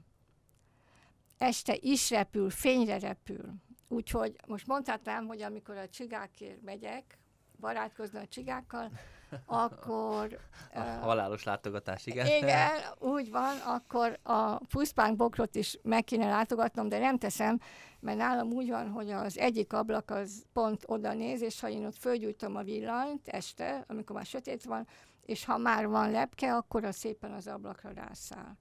[1.38, 3.54] este is repül, fényre repül
[3.92, 7.18] Úgyhogy most mondhatnám, hogy amikor a csigákért megyek,
[7.60, 8.90] barátkozni a csigákkal,
[9.46, 10.38] akkor...
[10.74, 12.26] A uh, halálos látogatás, igen.
[12.26, 12.70] Igen,
[13.14, 17.58] úgy van, akkor a puszpánk bokrot is meg kéne látogatnom, de nem teszem,
[18.00, 21.86] mert nálam úgy van, hogy az egyik ablak az pont oda néz, és ha én
[21.86, 24.86] ott fölgyújtom a villanyt este, amikor már sötét van,
[25.22, 28.56] és ha már van lepke, akkor az szépen az ablakra rászáll.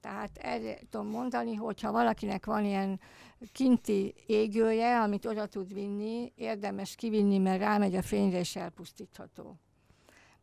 [0.00, 3.00] Tehát erre tudom mondani, hogy ha valakinek van ilyen
[3.52, 9.56] kinti égője, amit oda tud vinni, érdemes kivinni, mert rámegy a fényre és elpusztítható.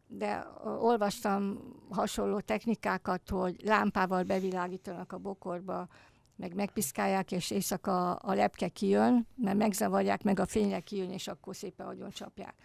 [0.07, 0.47] De
[0.79, 5.87] olvastam hasonló technikákat, hogy lámpával bevilágítanak a bokorba,
[6.35, 11.55] meg megpiszkálják, és éjszaka a lepke kijön, mert megzavarják, meg a fényre kijön, és akkor
[11.55, 12.55] szépen agyon csapják.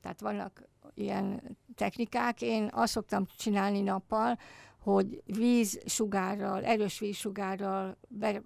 [0.00, 0.62] Tehát vannak
[0.94, 2.42] ilyen technikák.
[2.42, 4.38] Én azt szoktam csinálni nappal,
[4.84, 8.42] hogy vízsugárral, erős vízsugárral be,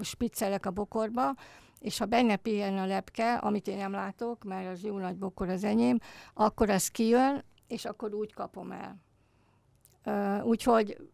[0.00, 1.34] spiccelek a bokorba,
[1.78, 5.48] és ha benne pihen a lepke, amit én nem látok, mert az jó nagy bokor
[5.48, 5.98] az enyém,
[6.34, 10.42] akkor az kijön, és akkor úgy kapom el.
[10.44, 11.10] Úgyhogy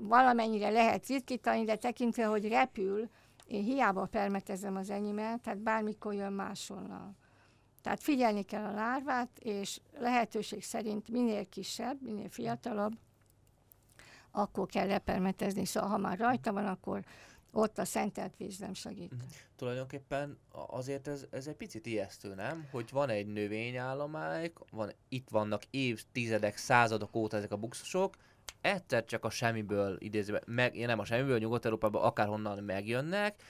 [0.00, 3.08] valamennyire lehet ritkítani, de tekintve, hogy repül,
[3.46, 7.16] én hiába permetezem az enyémet, tehát bármikor jön máshonnan.
[7.82, 12.92] Tehát figyelni kell a lárvát, és lehetőség szerint minél kisebb, minél fiatalabb,
[14.30, 17.04] akkor kell lepermetezni, szóval ha már rajta van, akkor
[17.52, 19.14] ott a szentelt víz nem segít.
[19.14, 19.18] Mm.
[19.56, 22.68] Tulajdonképpen azért ez, ez egy picit ijesztő, nem?
[22.70, 28.14] Hogy van egy növényállomány, van, itt vannak évtizedek, századok óta ezek a buxusok,
[28.60, 33.42] egyszer csak a semmiből idézve, meg, nem a semmiből, Nyugat-Európában akárhonnan megjönnek,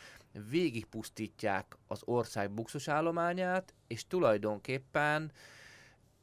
[0.50, 5.32] végigpusztítják az ország buxusállományát, és tulajdonképpen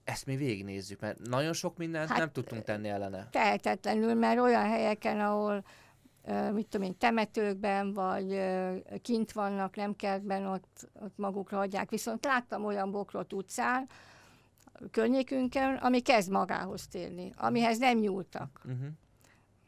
[0.07, 3.27] ezt mi végignézzük, mert nagyon sok mindent hát, nem tudtunk tenni ellene.
[3.31, 5.63] Tehetetlenül, mert olyan helyeken, ahol
[6.53, 8.41] mit tudom én, temetőkben, vagy
[9.01, 11.89] kint vannak, nem kertben, ott, ott magukra adják.
[11.89, 13.87] Viszont láttam olyan bokrot utcán,
[14.91, 18.61] környékünkön, ami kezd magához térni, amihez nem nyúltak.
[18.65, 18.87] Uh-huh.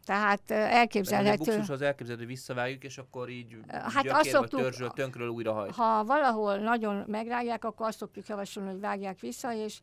[0.05, 1.51] Tehát elképzelhető...
[1.51, 5.75] A az elképzelhető, hogy visszavágjuk, és akkor így hát azt szoktuk, törzsöl, tönkről újra hajt.
[5.75, 9.79] Ha valahol nagyon megrágják, akkor azt szokjuk javasolni, hogy vágják vissza, és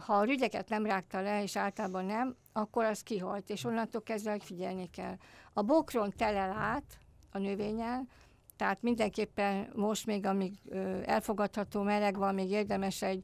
[0.00, 4.38] ha a rügyeket nem rágta le, és általában nem, akkor az kihalt, és onnantól kezdve
[4.40, 5.16] figyelni kell.
[5.52, 6.98] A bokron telel át
[7.30, 8.08] a növényen,
[8.56, 13.22] tehát mindenképpen most még, amíg ö, elfogadható meleg van, még érdemes egy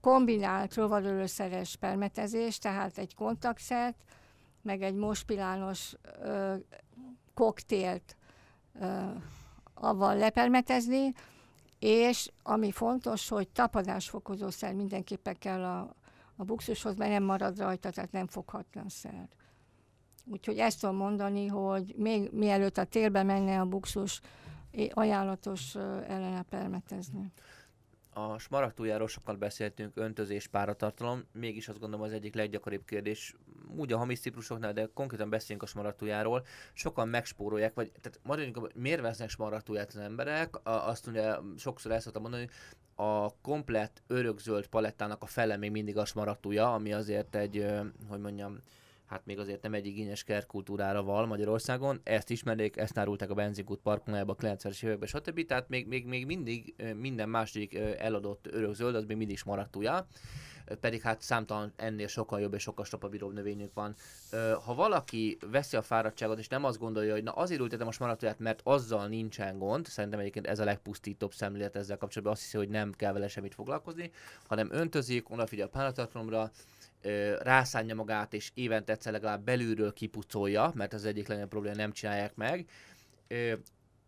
[0.00, 4.04] kombinált rovarölőszeres permetezés, tehát egy kontaktszert,
[4.62, 5.94] meg egy mospilános
[7.34, 8.16] koktélt
[8.80, 9.02] ö,
[9.74, 11.12] avval lepermetezni,
[11.78, 15.94] és ami fontos, hogy tapadásfokozó szer mindenképpen kell a,
[16.36, 19.28] a buxushoz, mert nem marad rajta, tehát nem foghatlan szer.
[20.24, 24.20] Úgyhogy ezt tudom mondani, hogy még mielőtt a térbe menne a buxus,
[24.90, 25.74] ajánlatos
[26.06, 27.32] ellene permetezni.
[28.18, 33.34] A smaragdújáról sokkal beszéltünk, öntözés, páratartalom, mégis azt gondolom az egyik leggyakoribb kérdés,
[33.76, 39.00] úgy a hamis ciprusoknál, de konkrétan beszélünk a smaragdújáról, sokan megspórolják, vagy tehát maradjunk, miért
[39.00, 42.48] vesznek smaragdúját az emberek, azt ugye sokszor el szoktam mondani,
[42.94, 47.66] a komplett örökzöld palettának a fele még mindig a smaragdúja, ami azért egy,
[48.08, 48.58] hogy mondjam,
[49.06, 52.00] hát még azért nem egy igényes kertkultúrára val Magyarországon.
[52.02, 55.46] Ezt ismerték, ezt árulták a benzinkút parkolójába a 90-es években, stb.
[55.46, 60.06] Tehát még, még, még mindig minden második eladott örökzöld, az még mindig maratúja
[60.80, 63.94] pedig hát számtalan ennél sokkal jobb és sokkal stapabíróbb növényünk van.
[64.64, 68.38] Ha valaki veszi a fáradtságot, és nem azt gondolja, hogy na azért ültetem a smaratóját,
[68.38, 72.68] mert azzal nincsen gond, szerintem egyébként ez a legpusztítóbb szemlélet ezzel kapcsolatban, azt hiszi, hogy
[72.68, 74.10] nem kell vele semmit foglalkozni,
[74.46, 76.50] hanem öntözik, odafigyel a páratartalomra,
[77.40, 82.34] rászánja magát, és évente egyszer legalább belülről kipucolja, mert az egyik legnagyobb probléma, nem csinálják
[82.34, 82.68] meg,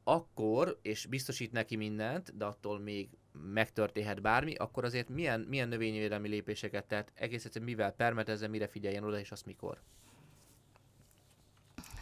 [0.04, 3.08] akkor, és biztosít neki mindent, de attól még
[3.52, 9.04] megtörténhet bármi, akkor azért milyen, milyen növényvédelmi lépéseket tett, egész egyszerűen mivel permetezze, mire figyeljen
[9.04, 9.80] oda, és azt mikor?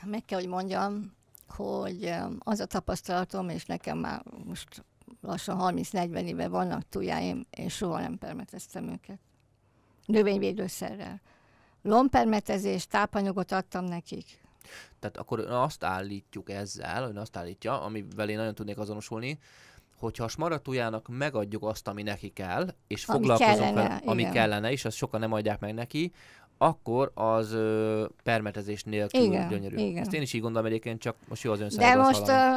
[0.05, 1.15] Meg kell, hogy mondjam,
[1.49, 4.85] hogy az a tapasztalatom, és nekem már most
[5.21, 9.19] lassan 30-40 éve vannak tujáim, én soha nem permeteztem őket.
[10.07, 11.21] Növényvédőszerrel.
[11.83, 14.25] Lompermetezés, tápanyagot adtam nekik.
[14.99, 19.39] Tehát akkor azt állítjuk ezzel, ön azt állítja, amivel én nagyon tudnék azonosulni,
[19.99, 24.33] hogyha a smaratujának megadjuk azt, ami neki kell, és ami foglalkozunk kellene, vele, ami igen.
[24.33, 26.13] kellene, és azt sokan nem adják meg neki,
[26.59, 29.77] akkor az ö, permetezés nélkül igen, gyönyörű.
[29.77, 30.03] Igen.
[30.03, 32.57] Ezt én is így gondolom egyébként, csak most jó az ön De most ö,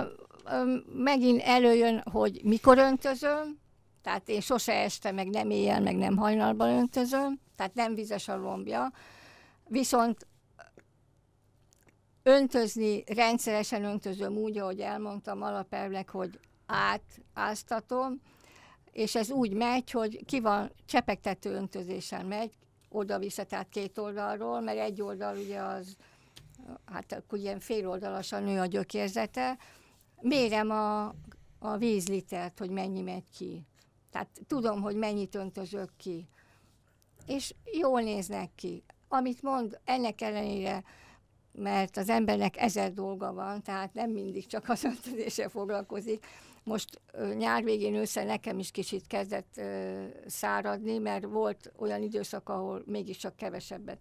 [0.52, 3.60] ö, megint előjön, hogy mikor öntözöm,
[4.02, 8.38] tehát én sose este, meg nem éjjel, meg nem hajnalban öntözöm, tehát nem vizes a
[8.38, 8.92] lombja.
[9.68, 10.28] Viszont
[12.24, 18.22] öntözni, rendszeresen öntözöm úgy, ahogy elmondtam alapelvleg, hogy át, áztatom,
[18.92, 22.52] és ez úgy megy, hogy ki van, csepegtető öntözésen megy,
[22.90, 25.96] oda-vissza, tehát két oldalról, mert egy oldal ugye az,
[26.86, 29.58] hát akkor ilyen féloldalasan nő a gyökérzete,
[30.22, 31.06] mérem a,
[31.60, 33.66] a vízlitert, hogy mennyi megy ki.
[34.12, 36.28] Tehát tudom, hogy mennyit öntözök ki.
[37.26, 38.84] És jól néznek ki.
[39.08, 40.84] Amit mond, ennek ellenére
[41.52, 46.26] mert az embernek ezer dolga van, tehát nem mindig csak az öntözéssel foglalkozik.
[46.64, 47.02] Most
[47.38, 53.36] nyár végén ősszel nekem is kicsit kezdett ö, száradni, mert volt olyan időszak, ahol mégiscsak
[53.36, 54.00] kevesebbet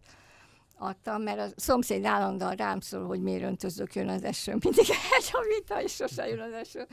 [0.79, 4.51] adtam, mert a szomszéd állandóan rám szól, hogy miért öntözök, jön az eső.
[4.61, 4.87] Mindig
[5.19, 6.87] egy a vita, és sose jön az eső.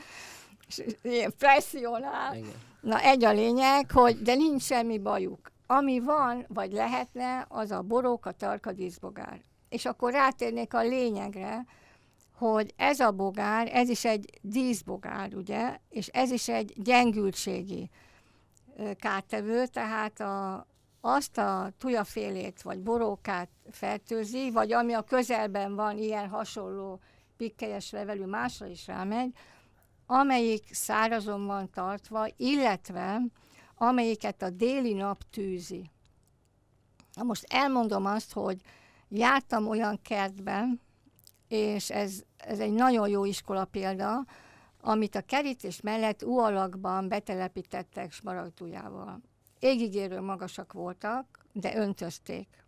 [1.02, 2.36] Ilyen presszionál.
[2.36, 2.52] Igen.
[2.80, 5.50] Na egy a lényeg, hogy de nincs semmi bajuk.
[5.66, 9.40] Ami van, vagy lehetne, az a borók, a tarka, díszbogár.
[9.68, 11.64] És akkor rátérnék a lényegre,
[12.34, 17.90] hogy ez a bogár, ez is egy díszbogár, ugye, és ez is egy gyengültségi
[18.98, 20.66] kártevő, tehát a,
[21.00, 27.00] azt a tujafélét vagy borókát fertőzi, vagy ami a közelben van, ilyen hasonló
[27.36, 29.30] pikkelyes levelű, másra is rámegy,
[30.06, 33.20] amelyik szárazon van tartva, illetve
[33.74, 35.90] amelyiket a déli nap tűzi.
[37.14, 38.60] Na most elmondom azt, hogy
[39.08, 40.80] jártam olyan kertben,
[41.48, 44.24] és ez, ez egy nagyon jó iskola példa,
[44.80, 49.20] amit a kerítés mellett U alakban betelepítettek smaragdujával.
[49.58, 52.64] Égigérő magasak voltak, de öntözték.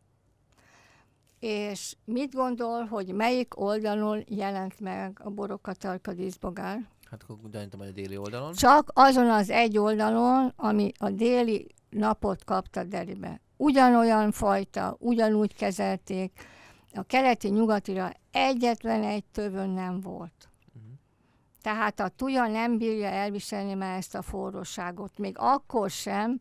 [1.38, 6.88] És mit gondol, hogy melyik oldalon jelent meg a borokatarka díszbogár?
[7.10, 8.52] Hát akkor gyanítom, hogy a déli oldalon.
[8.52, 13.40] Csak azon az egy oldalon, ami a déli napot kapta Deribe.
[13.56, 16.32] Ugyanolyan fajta, ugyanúgy kezelték,
[16.94, 20.48] a keleti-nyugatira egyetlen egy tövön nem volt.
[20.74, 20.92] Uh-huh.
[21.62, 26.40] Tehát a tuja nem bírja elviselni már ezt a forróságot, még akkor sem,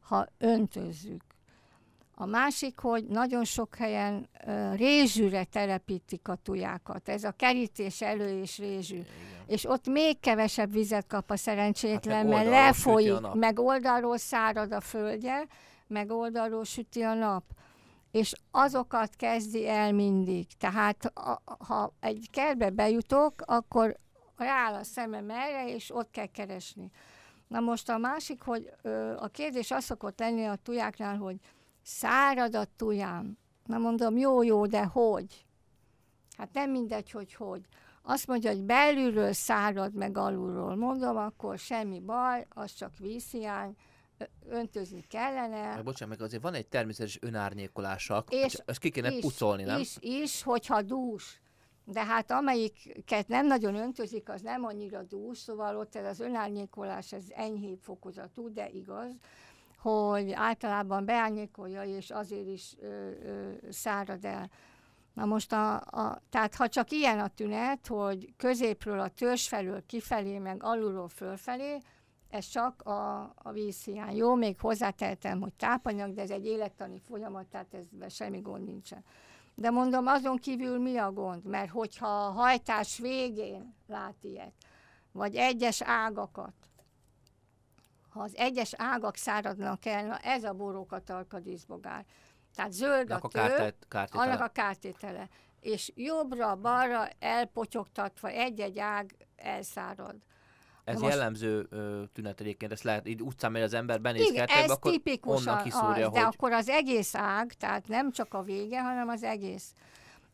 [0.00, 1.22] ha öntözzük.
[2.18, 7.08] A másik, hogy nagyon sok helyen uh, rézsűre telepítik a tujákat.
[7.08, 8.94] Ez a kerítés elő és rézsű.
[8.94, 9.06] Igen.
[9.46, 14.80] És ott még kevesebb vizet kap a szerencsétlen, hát mert lefolyik, meg oldalról szárad a
[14.80, 15.46] földje,
[15.86, 17.44] meg oldalról süti a nap
[18.16, 20.46] és azokat kezdi el mindig.
[20.58, 21.12] Tehát
[21.58, 23.96] ha egy kertbe bejutok, akkor
[24.36, 26.90] rááll a szemem erre, és ott kell keresni.
[27.48, 31.36] Na most a másik, hogy ö, a kérdés az szokott lenni a tujáknál, hogy
[31.86, 33.38] szárad a tujám.
[33.64, 35.46] Na mondom, jó, jó, de hogy?
[36.36, 37.66] Hát nem mindegy, hogy hogy.
[38.02, 40.76] Azt mondja, hogy belülről szárad, meg alulról.
[40.76, 43.76] Mondom, akkor semmi baj, az csak vízhiány
[44.48, 45.74] öntözni kellene.
[45.74, 49.80] Meg, bocsánat, meg azért van egy természetes önárnyékolása, és ezt ki kéne is, pucolni, nem?
[49.80, 51.40] Is, is, hogyha dús.
[51.84, 57.12] De hát amelyiket nem nagyon öntözik, az nem annyira dús, szóval ott ez az önárnyékolás,
[57.12, 59.12] ez enyhébb fokozatú, de igaz,
[59.78, 64.50] hogy általában beárnyékolja, és azért is ö, ö, szárad el.
[65.14, 69.86] Na most, a, a, tehát ha csak ilyen a tünet, hogy középről a törzs felől
[69.86, 71.78] kifelé, meg alulról fölfelé,
[72.30, 74.16] ez csak a, a vízhiány.
[74.16, 79.04] Jó, még hozzáteltem, hogy tápanyag, de ez egy élettani folyamat, tehát ez semmi gond nincsen.
[79.54, 81.44] De mondom, azon kívül mi a gond?
[81.44, 84.52] Mert hogyha a hajtás végén lát ilyet,
[85.12, 86.54] vagy egyes ágakat,
[88.16, 92.04] ha az egyes ágak száradnak el, na ez a borókatarka díszbogár.
[92.54, 94.24] Tehát zöld a, a tő, kártét, kártétele.
[94.24, 95.28] annak a kártétele.
[95.60, 100.16] És jobbra-balra elpotyogtatva egy-egy ág elszárad.
[100.84, 104.34] Ez most- jellemző ö, tünet egyébként, ezt lehet, így utcán megy az ember, benéz Igen,
[104.34, 108.12] kertbe, ez akkor tipikusan onnan kiszúrja, az, de hogy akkor az egész ág, tehát nem
[108.12, 109.74] csak a vége, hanem az egész.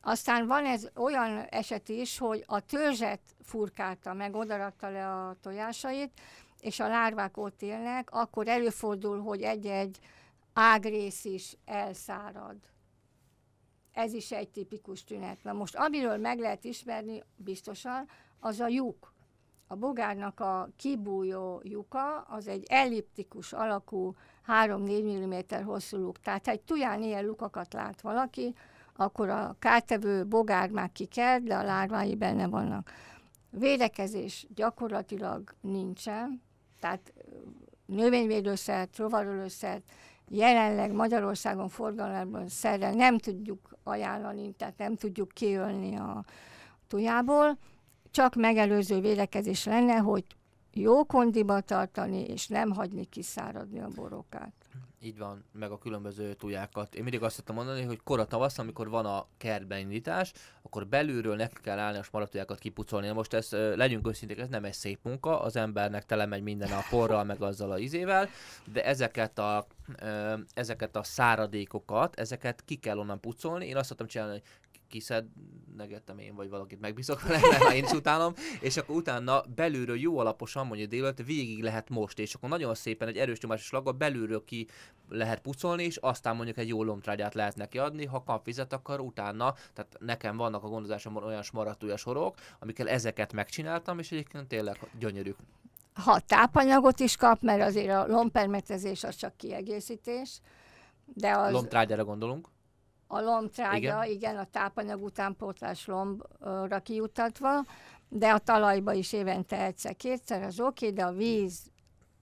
[0.00, 6.20] Aztán van ez olyan eset is, hogy a törzset furkálta meg, odarakta le a tojásait,
[6.62, 9.98] és a lárvák ott élnek, akkor előfordul, hogy egy-egy
[10.52, 12.56] ágrész is elszárad.
[13.92, 15.42] Ez is egy tipikus tünet.
[15.42, 18.08] Na most, amiről meg lehet ismerni biztosan,
[18.40, 19.12] az a lyuk.
[19.66, 24.14] A bogárnak a kibújó lyuka, az egy elliptikus alakú
[24.46, 26.20] 3-4 mm hosszú luk.
[26.20, 28.54] Tehát ha egy tuján ilyen lukakat lát valaki,
[28.96, 32.90] akkor a kártevő bogár már kikelt, de a lárvái benne vannak.
[33.50, 36.42] Védekezés gyakorlatilag nincsen,
[36.82, 37.12] tehát
[37.86, 39.82] növényvédőszert, rovarölőszert
[40.28, 46.24] jelenleg Magyarországon forgalomban szerrel nem tudjuk ajánlani, tehát nem tudjuk kiölni a
[46.88, 47.58] tujából,
[48.10, 50.24] csak megelőző védekezés lenne, hogy
[50.74, 54.52] jó kondiba tartani, és nem hagyni kiszáradni a borókát.
[55.00, 56.94] így van, meg a különböző tujákat.
[56.94, 61.36] Én mindig azt szoktam mondani, hogy kora tavasz, amikor van a kertben indítás, akkor belülről
[61.36, 63.06] neki kell állni a smaratujákat kipucolni.
[63.06, 66.70] Na most ez, legyünk őszinték, ez nem egy szép munka, az embernek tele megy minden
[66.70, 68.28] a porral, meg azzal a izével,
[68.72, 69.66] de ezeket a,
[70.54, 73.66] ezeket a száradékokat, ezeket ki kell onnan pucolni.
[73.66, 74.42] Én azt szoktam csinálni, hogy
[75.82, 80.18] kiszednegettem én, vagy valakit megbízok vele, mert én is utálom, és akkor utána belülről jó
[80.18, 84.44] alaposan, mondjuk délután végig lehet most, és akkor nagyon szépen egy erős nyomásos slaggal belülről
[84.44, 84.66] ki
[85.08, 89.00] lehet pucolni, és aztán mondjuk egy jó lomtrágyát lehet neki adni, ha kap vizet, akkor
[89.00, 94.78] utána, tehát nekem vannak a gondozásomban olyan smaratúja sorok, amikkel ezeket megcsináltam, és egyébként tényleg
[94.98, 95.34] gyönyörű.
[95.94, 100.40] Ha tápanyagot is kap, mert azért a lompermetezés az csak kiegészítés,
[101.14, 102.48] de az Lomtrágyára gondolunk.
[103.12, 104.16] A lombtrágya, Igen.
[104.16, 104.36] igen.
[104.36, 107.64] a tápanyag utánpótlás lombra kijutatva,
[108.08, 111.70] de a talajba is évente egyszer-kétszer, az oké, de a víz,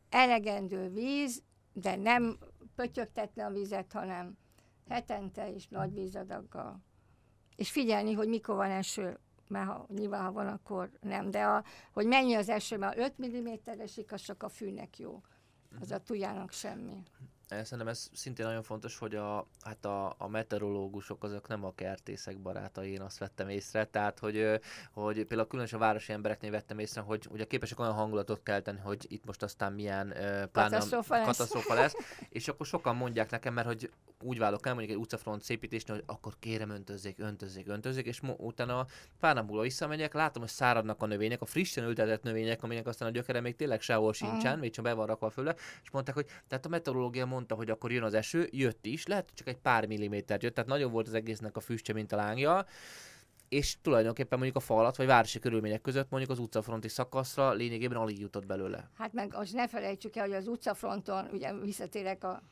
[0.09, 2.38] elegendő víz, de nem
[2.74, 4.36] pötyögtetni a vizet, hanem
[4.88, 6.80] hetente és nagy vízadaggal.
[7.57, 9.18] És figyelni, hogy mikor van eső,
[9.49, 11.30] mert ha, nyilván ha van, akkor nem.
[11.30, 13.49] De a, hogy mennyi az eső, mert 5 mm
[13.80, 15.20] esik, az csak a fűnek jó.
[15.80, 17.03] Az a tujának semmi.
[17.51, 21.74] Eh, Szerintem ez szintén nagyon fontos, hogy a, hát a, a meteorológusok azok nem a
[21.74, 23.84] kertészek barátai, én azt vettem észre.
[23.84, 24.61] Tehát, hogy,
[24.92, 29.07] hogy például különösen a városi embereknél vettem észre, hogy ugye képesek olyan hangulatot kelteni, hogy
[29.09, 30.14] itt most aztán milyen
[30.53, 31.26] Katasztrófa lesz.
[31.26, 31.94] katasztrófa lesz.
[32.28, 33.90] És akkor sokan mondják nekem, mert hogy
[34.22, 38.38] úgy válok el mondjuk egy utcafront szépítésnél, hogy akkor kérem öntözzék, öntözzék, öntözzék, és mo-
[38.38, 38.86] utána
[39.20, 43.09] pár nap múlva visszamegyek, látom, hogy száradnak a növények, a frissen ültetett növények, aminek aztán
[43.09, 46.26] a gyökere még tényleg sehol sincsen, még csak be van rakva fölle, és mondták, hogy
[46.48, 49.86] tehát a meteorológia mondta, hogy akkor jön az eső, jött is, lehet, csak egy pár
[49.86, 52.64] milliméter jött, tehát nagyobb volt az egésznek a füstje, mint a lángja,
[53.49, 57.99] és tulajdonképpen mondjuk a fa alatt, vagy városi körülmények között mondjuk az utcafronti szakaszra lényegében
[57.99, 58.91] alig jutott belőle.
[58.99, 62.43] Hát meg azt ne felejtsük el, hogy az utcafronton, ugye visszatérek a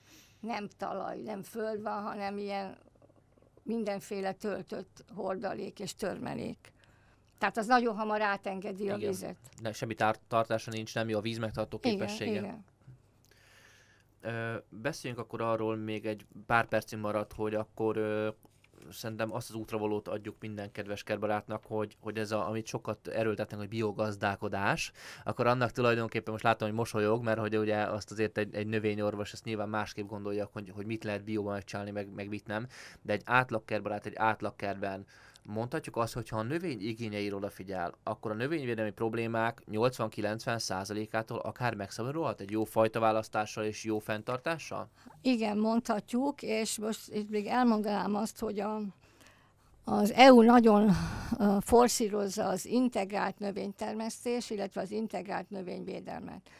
[0.40, 2.76] nem talaj, nem föld van, hanem ilyen
[3.62, 6.72] mindenféle töltött hordalék és törmelék.
[7.38, 9.08] Tehát az nagyon hamar átengedi a Igen.
[9.08, 9.36] vizet.
[9.62, 12.30] De semmi tár- tartása nincs, nem jó a víz megtartó képessége.
[12.30, 12.64] Igen, igen.
[14.20, 18.28] Ö, beszéljünk akkor arról még egy pár percig maradt, hogy akkor ö,
[18.90, 23.58] szerintem azt az útravalót adjuk minden kedves kertbarátnak, hogy, hogy ez, a, amit sokat erőltetnek,
[23.58, 24.92] hogy biogazdálkodás,
[25.24, 29.32] akkor annak tulajdonképpen most látom, hogy mosolyog, mert hogy ugye azt azért egy, egy növényorvos
[29.32, 32.66] ezt nyilván másképp gondolja, hogy, hogy mit lehet bióban megcsinálni, meg, meg mit nem,
[33.02, 35.06] de egy átlagkertbarát egy átlagkertben
[35.48, 41.74] mondhatjuk azt, hogy ha a növény igényeire odafigyel, akkor a növényvédelmi problémák 80-90 százalékától akár
[41.74, 44.88] megszabadulhat egy jó fajta választással és jó fenntartással?
[45.22, 48.80] Igen, mondhatjuk, és most itt még elmondanám azt, hogy a,
[49.84, 50.90] az EU nagyon
[51.60, 56.50] forszírozza az integrált növénytermesztés, illetve az integrált növényvédelmet.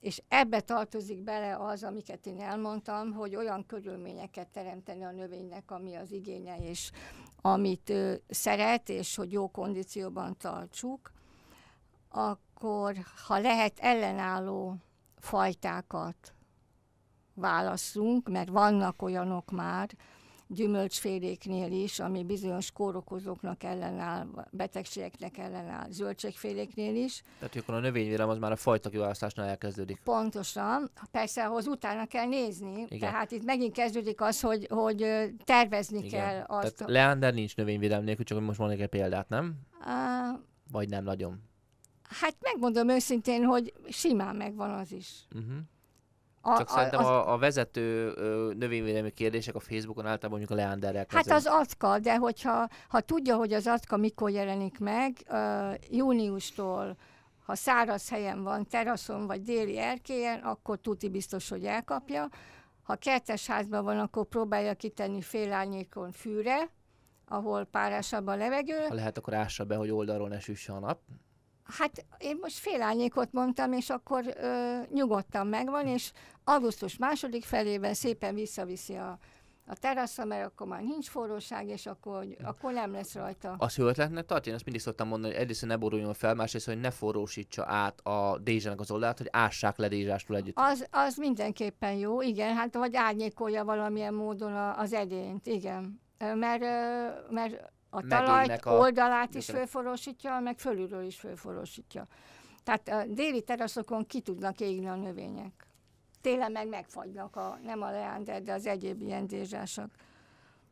[0.00, 5.94] És ebbe tartozik bele az, amiket én elmondtam, hogy olyan körülményeket teremteni a növénynek, ami
[5.94, 6.90] az igénye, és
[7.40, 11.12] amit ö, szeret, és hogy jó kondícióban tartsuk,
[12.08, 12.96] akkor
[13.26, 14.76] ha lehet ellenálló
[15.16, 16.34] fajtákat
[17.34, 19.90] válasszunk, mert vannak olyanok már,
[20.48, 27.22] gyümölcsféléknél is, ami bizonyos kórokozóknak ellenáll, betegségeknek ellenáll, zöldségféléknél is.
[27.38, 30.00] Tehát akkor a növényvédelem az már a fajta kiválasztásnál elkezdődik.
[30.04, 30.90] Pontosan.
[31.10, 32.98] Persze ahhoz utána kell nézni, Igen.
[32.98, 35.06] tehát itt megint kezdődik az, hogy, hogy
[35.44, 36.10] tervezni Igen.
[36.10, 36.76] kell azt.
[36.76, 39.54] Tehát Leander nincs növényvédelem nélkül, csak most mondok egy példát, nem?
[39.80, 40.40] Uh,
[40.70, 41.42] Vagy nem nagyon?
[42.02, 45.26] Hát megmondom őszintén, hogy simán megvan az is.
[45.34, 45.56] Uh-huh.
[46.48, 47.06] A, Csak a, szerintem az...
[47.06, 48.12] a, a vezető
[48.58, 53.36] növényvédelmi kérdések a Facebookon általában mondjuk a leánderrel Hát az acka, de hogyha ha tudja,
[53.36, 56.96] hogy az acka mikor jelenik meg, uh, júniustól,
[57.44, 62.28] ha száraz helyen van, teraszon vagy déli erkélyen, akkor tuti biztos, hogy elkapja.
[62.82, 66.70] Ha kertes házban van, akkor próbálja kitenni félárnyékon fűre,
[67.28, 68.84] ahol párásabb a levegő.
[68.88, 71.00] Ha lehet, akkor ássa be, hogy oldalról ne süsse a nap.
[71.76, 76.12] Hát én most félárnyékot mondtam, és akkor ö, nyugodtan megvan, és
[76.44, 79.18] augusztus második felében szépen visszaviszi a,
[79.66, 83.54] a teraszra, mert akkor már nincs forróság, és akkor, akkor nem lesz rajta.
[83.58, 84.46] Az jó ötletnek tart?
[84.46, 88.00] Én ezt mindig szoktam mondani, hogy egyrészt ne boruljon fel, másrészt, hogy ne forrósítsa át
[88.00, 90.58] a dézsának az oldalát, hogy ássák le dézsástól együtt.
[90.58, 96.00] Az, az mindenképpen jó, igen, hát vagy árnyékolja valamilyen módon az edényt, igen.
[96.18, 96.64] Mert,
[97.30, 98.78] mert a talajt a...
[98.78, 102.06] oldalát is fölforrósítja, meg fölülről is fölforrósítja.
[102.64, 105.66] Tehát a déli teraszokon ki tudnak égni a növények.
[106.20, 109.90] Télen meg megfagynak, a, nem a leánder, de az egyéb ilyen dézsások.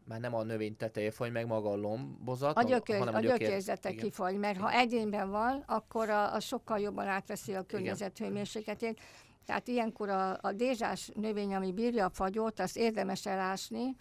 [0.04, 3.20] Már nem a növény teteje fagy meg maga a lombozat, a, gyökér, hanem a, a
[3.20, 4.04] gyökérzete igen.
[4.04, 4.68] kifagy, mert igen.
[4.68, 9.00] ha egyénben van, akkor a, a sokkal jobban átveszi a környezet hőmérsékletét.
[9.44, 13.96] Tehát ilyenkor a, a dézsás növény, ami bírja a fagyot, azt érdemes elásni,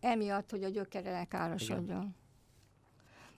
[0.00, 2.00] emiatt, hogy a gyökere károsodjon.
[2.00, 2.19] Igen.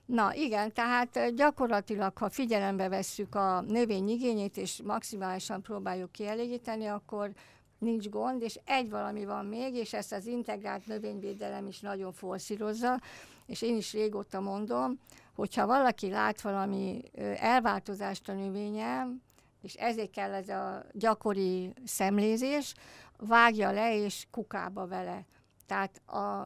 [0.05, 7.31] Na igen, tehát gyakorlatilag, ha figyelembe vesszük a növény igényét, és maximálisan próbáljuk kielégíteni, akkor
[7.77, 12.99] nincs gond, és egy valami van még, és ezt az integrált növényvédelem is nagyon forszírozza,
[13.45, 14.99] és én is régóta mondom,
[15.35, 17.01] hogyha valaki lát valami
[17.37, 19.21] elváltozást a növényem,
[19.61, 22.73] és ezért kell ez a gyakori szemlézés,
[23.17, 25.25] vágja le és kukába vele.
[25.73, 26.01] Tehát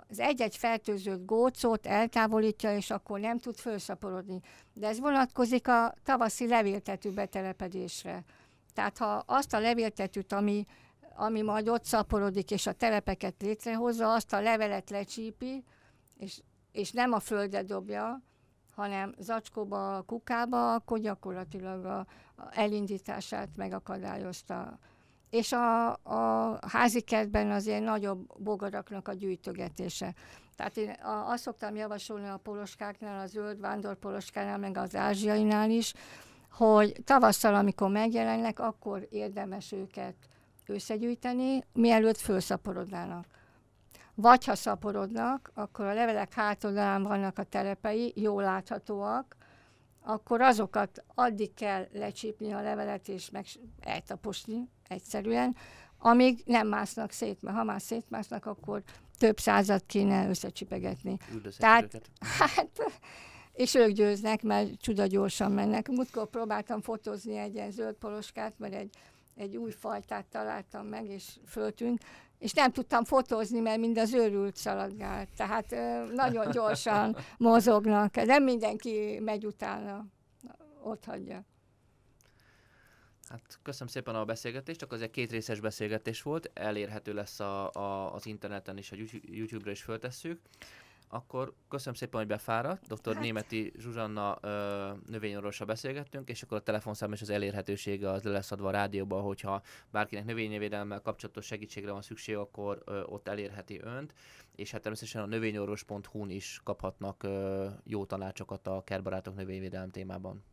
[0.09, 4.41] az egy-egy fertőzött gócot eltávolítja, és akkor nem tud felszaporodni.
[4.73, 8.23] De ez vonatkozik a tavaszi levéltető betelepedésre.
[8.73, 10.65] Tehát ha azt a levéltetőt, ami,
[11.15, 15.63] ami majd ott szaporodik, és a telepeket létrehozza, azt a levelet lecsípi,
[16.17, 18.21] és, és nem a földet dobja,
[18.75, 21.97] hanem zacskóba, kukába, akkor gyakorlatilag a,
[22.35, 24.79] a elindítását megakadályozta
[25.29, 30.13] és a, a házi kertben azért nagyobb bogaraknak a gyűjtögetése.
[30.55, 35.93] Tehát én azt szoktam javasolni a poloskáknál, a zöld vándorpoloskánál, meg az ázsiainál is,
[36.51, 40.15] hogy tavasszal, amikor megjelennek, akkor érdemes őket
[40.65, 43.25] összegyűjteni, mielőtt felszaporodnának.
[44.13, 49.36] Vagy ha szaporodnak, akkor a levelek hátoldalán vannak a telepei, jól láthatóak,
[50.07, 53.45] akkor azokat addig kell lecsípni a levelet és meg
[53.79, 55.55] eltaposni egyszerűen,
[55.99, 58.83] amíg nem másznak szét, mert ha már szétmásznak, akkor
[59.17, 61.17] több százat kéne összecsipegetni.
[61.57, 62.01] Tehát,
[62.39, 62.69] hát,
[63.53, 65.87] és ők győznek, mert csuda gyorsan mennek.
[65.87, 68.89] Múltkor próbáltam fotózni egy ilyen zöld poloskát, mert egy,
[69.35, 72.03] egy új fajtát találtam meg, és föltűnt,
[72.39, 75.29] és nem tudtam fotózni, mert mind az őrült szaladgált.
[75.35, 75.75] Tehát
[76.13, 78.15] nagyon gyorsan mozognak.
[78.15, 80.05] Nem mindenki megy utána,
[80.83, 81.45] ott hagyja.
[83.29, 87.71] Hát köszönöm szépen a beszélgetést, csak az egy két részes beszélgetés volt, elérhető lesz a,
[87.71, 90.39] a, az interneten is, a YouTube-ra is föltesszük.
[91.09, 92.87] Akkor köszönöm szépen, hogy befáradt.
[92.87, 93.13] Dr.
[93.13, 93.23] Hát.
[93.23, 94.39] Németi Zsuzsanna
[95.05, 99.19] növényorvosa beszélgettünk, és akkor a telefonszám és az elérhetősége az le lesz adva a rádióba,
[99.19, 104.13] hogyha bárkinek növényvédelemmel kapcsolatos segítségre van szükség, akkor ö, ott elérheti önt,
[104.55, 110.43] és hát természetesen a növényorvos.hu-n is kaphatnak ö, jó tanácsokat a kertbarátok növényvédelem témában.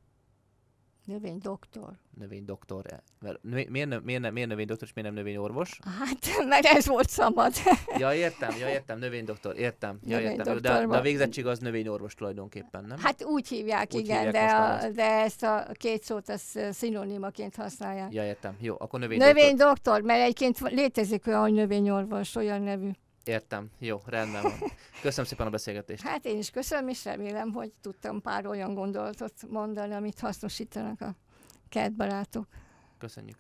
[1.05, 1.93] Növénydoktor.
[2.19, 2.85] Növénydoktor.
[3.21, 5.79] Mert miért, miért, miért, miért növénydoktor, és miért nem növényorvos?
[5.99, 7.53] Hát, mert ez volt szabad.
[7.99, 9.99] ja, értem, ja, értem, növénydoktor, értem.
[10.05, 10.55] Ja, értem.
[10.55, 12.99] De, de a végzettség az növényorvos tulajdonképpen, nem?
[12.99, 14.33] Hát úgy hívják, úgy igen, hívják
[14.81, 18.13] de, a, de ezt a két szót az szinonimaként használják.
[18.13, 18.57] Ja, értem.
[18.61, 19.35] Jó, akkor növénydoktor.
[19.35, 22.91] Növénydoktor, mert egyébként létezik olyan, hogy növényorvos, olyan nevű.
[23.25, 24.53] Értem, jó, rendben van.
[25.03, 26.03] Köszönöm szépen a beszélgetést.
[26.03, 31.15] Hát én is köszönöm, és remélem, hogy tudtam pár olyan gondolatot mondani, amit hasznosítanak a
[31.69, 32.47] kertbarátok.
[32.99, 33.37] Köszönjük.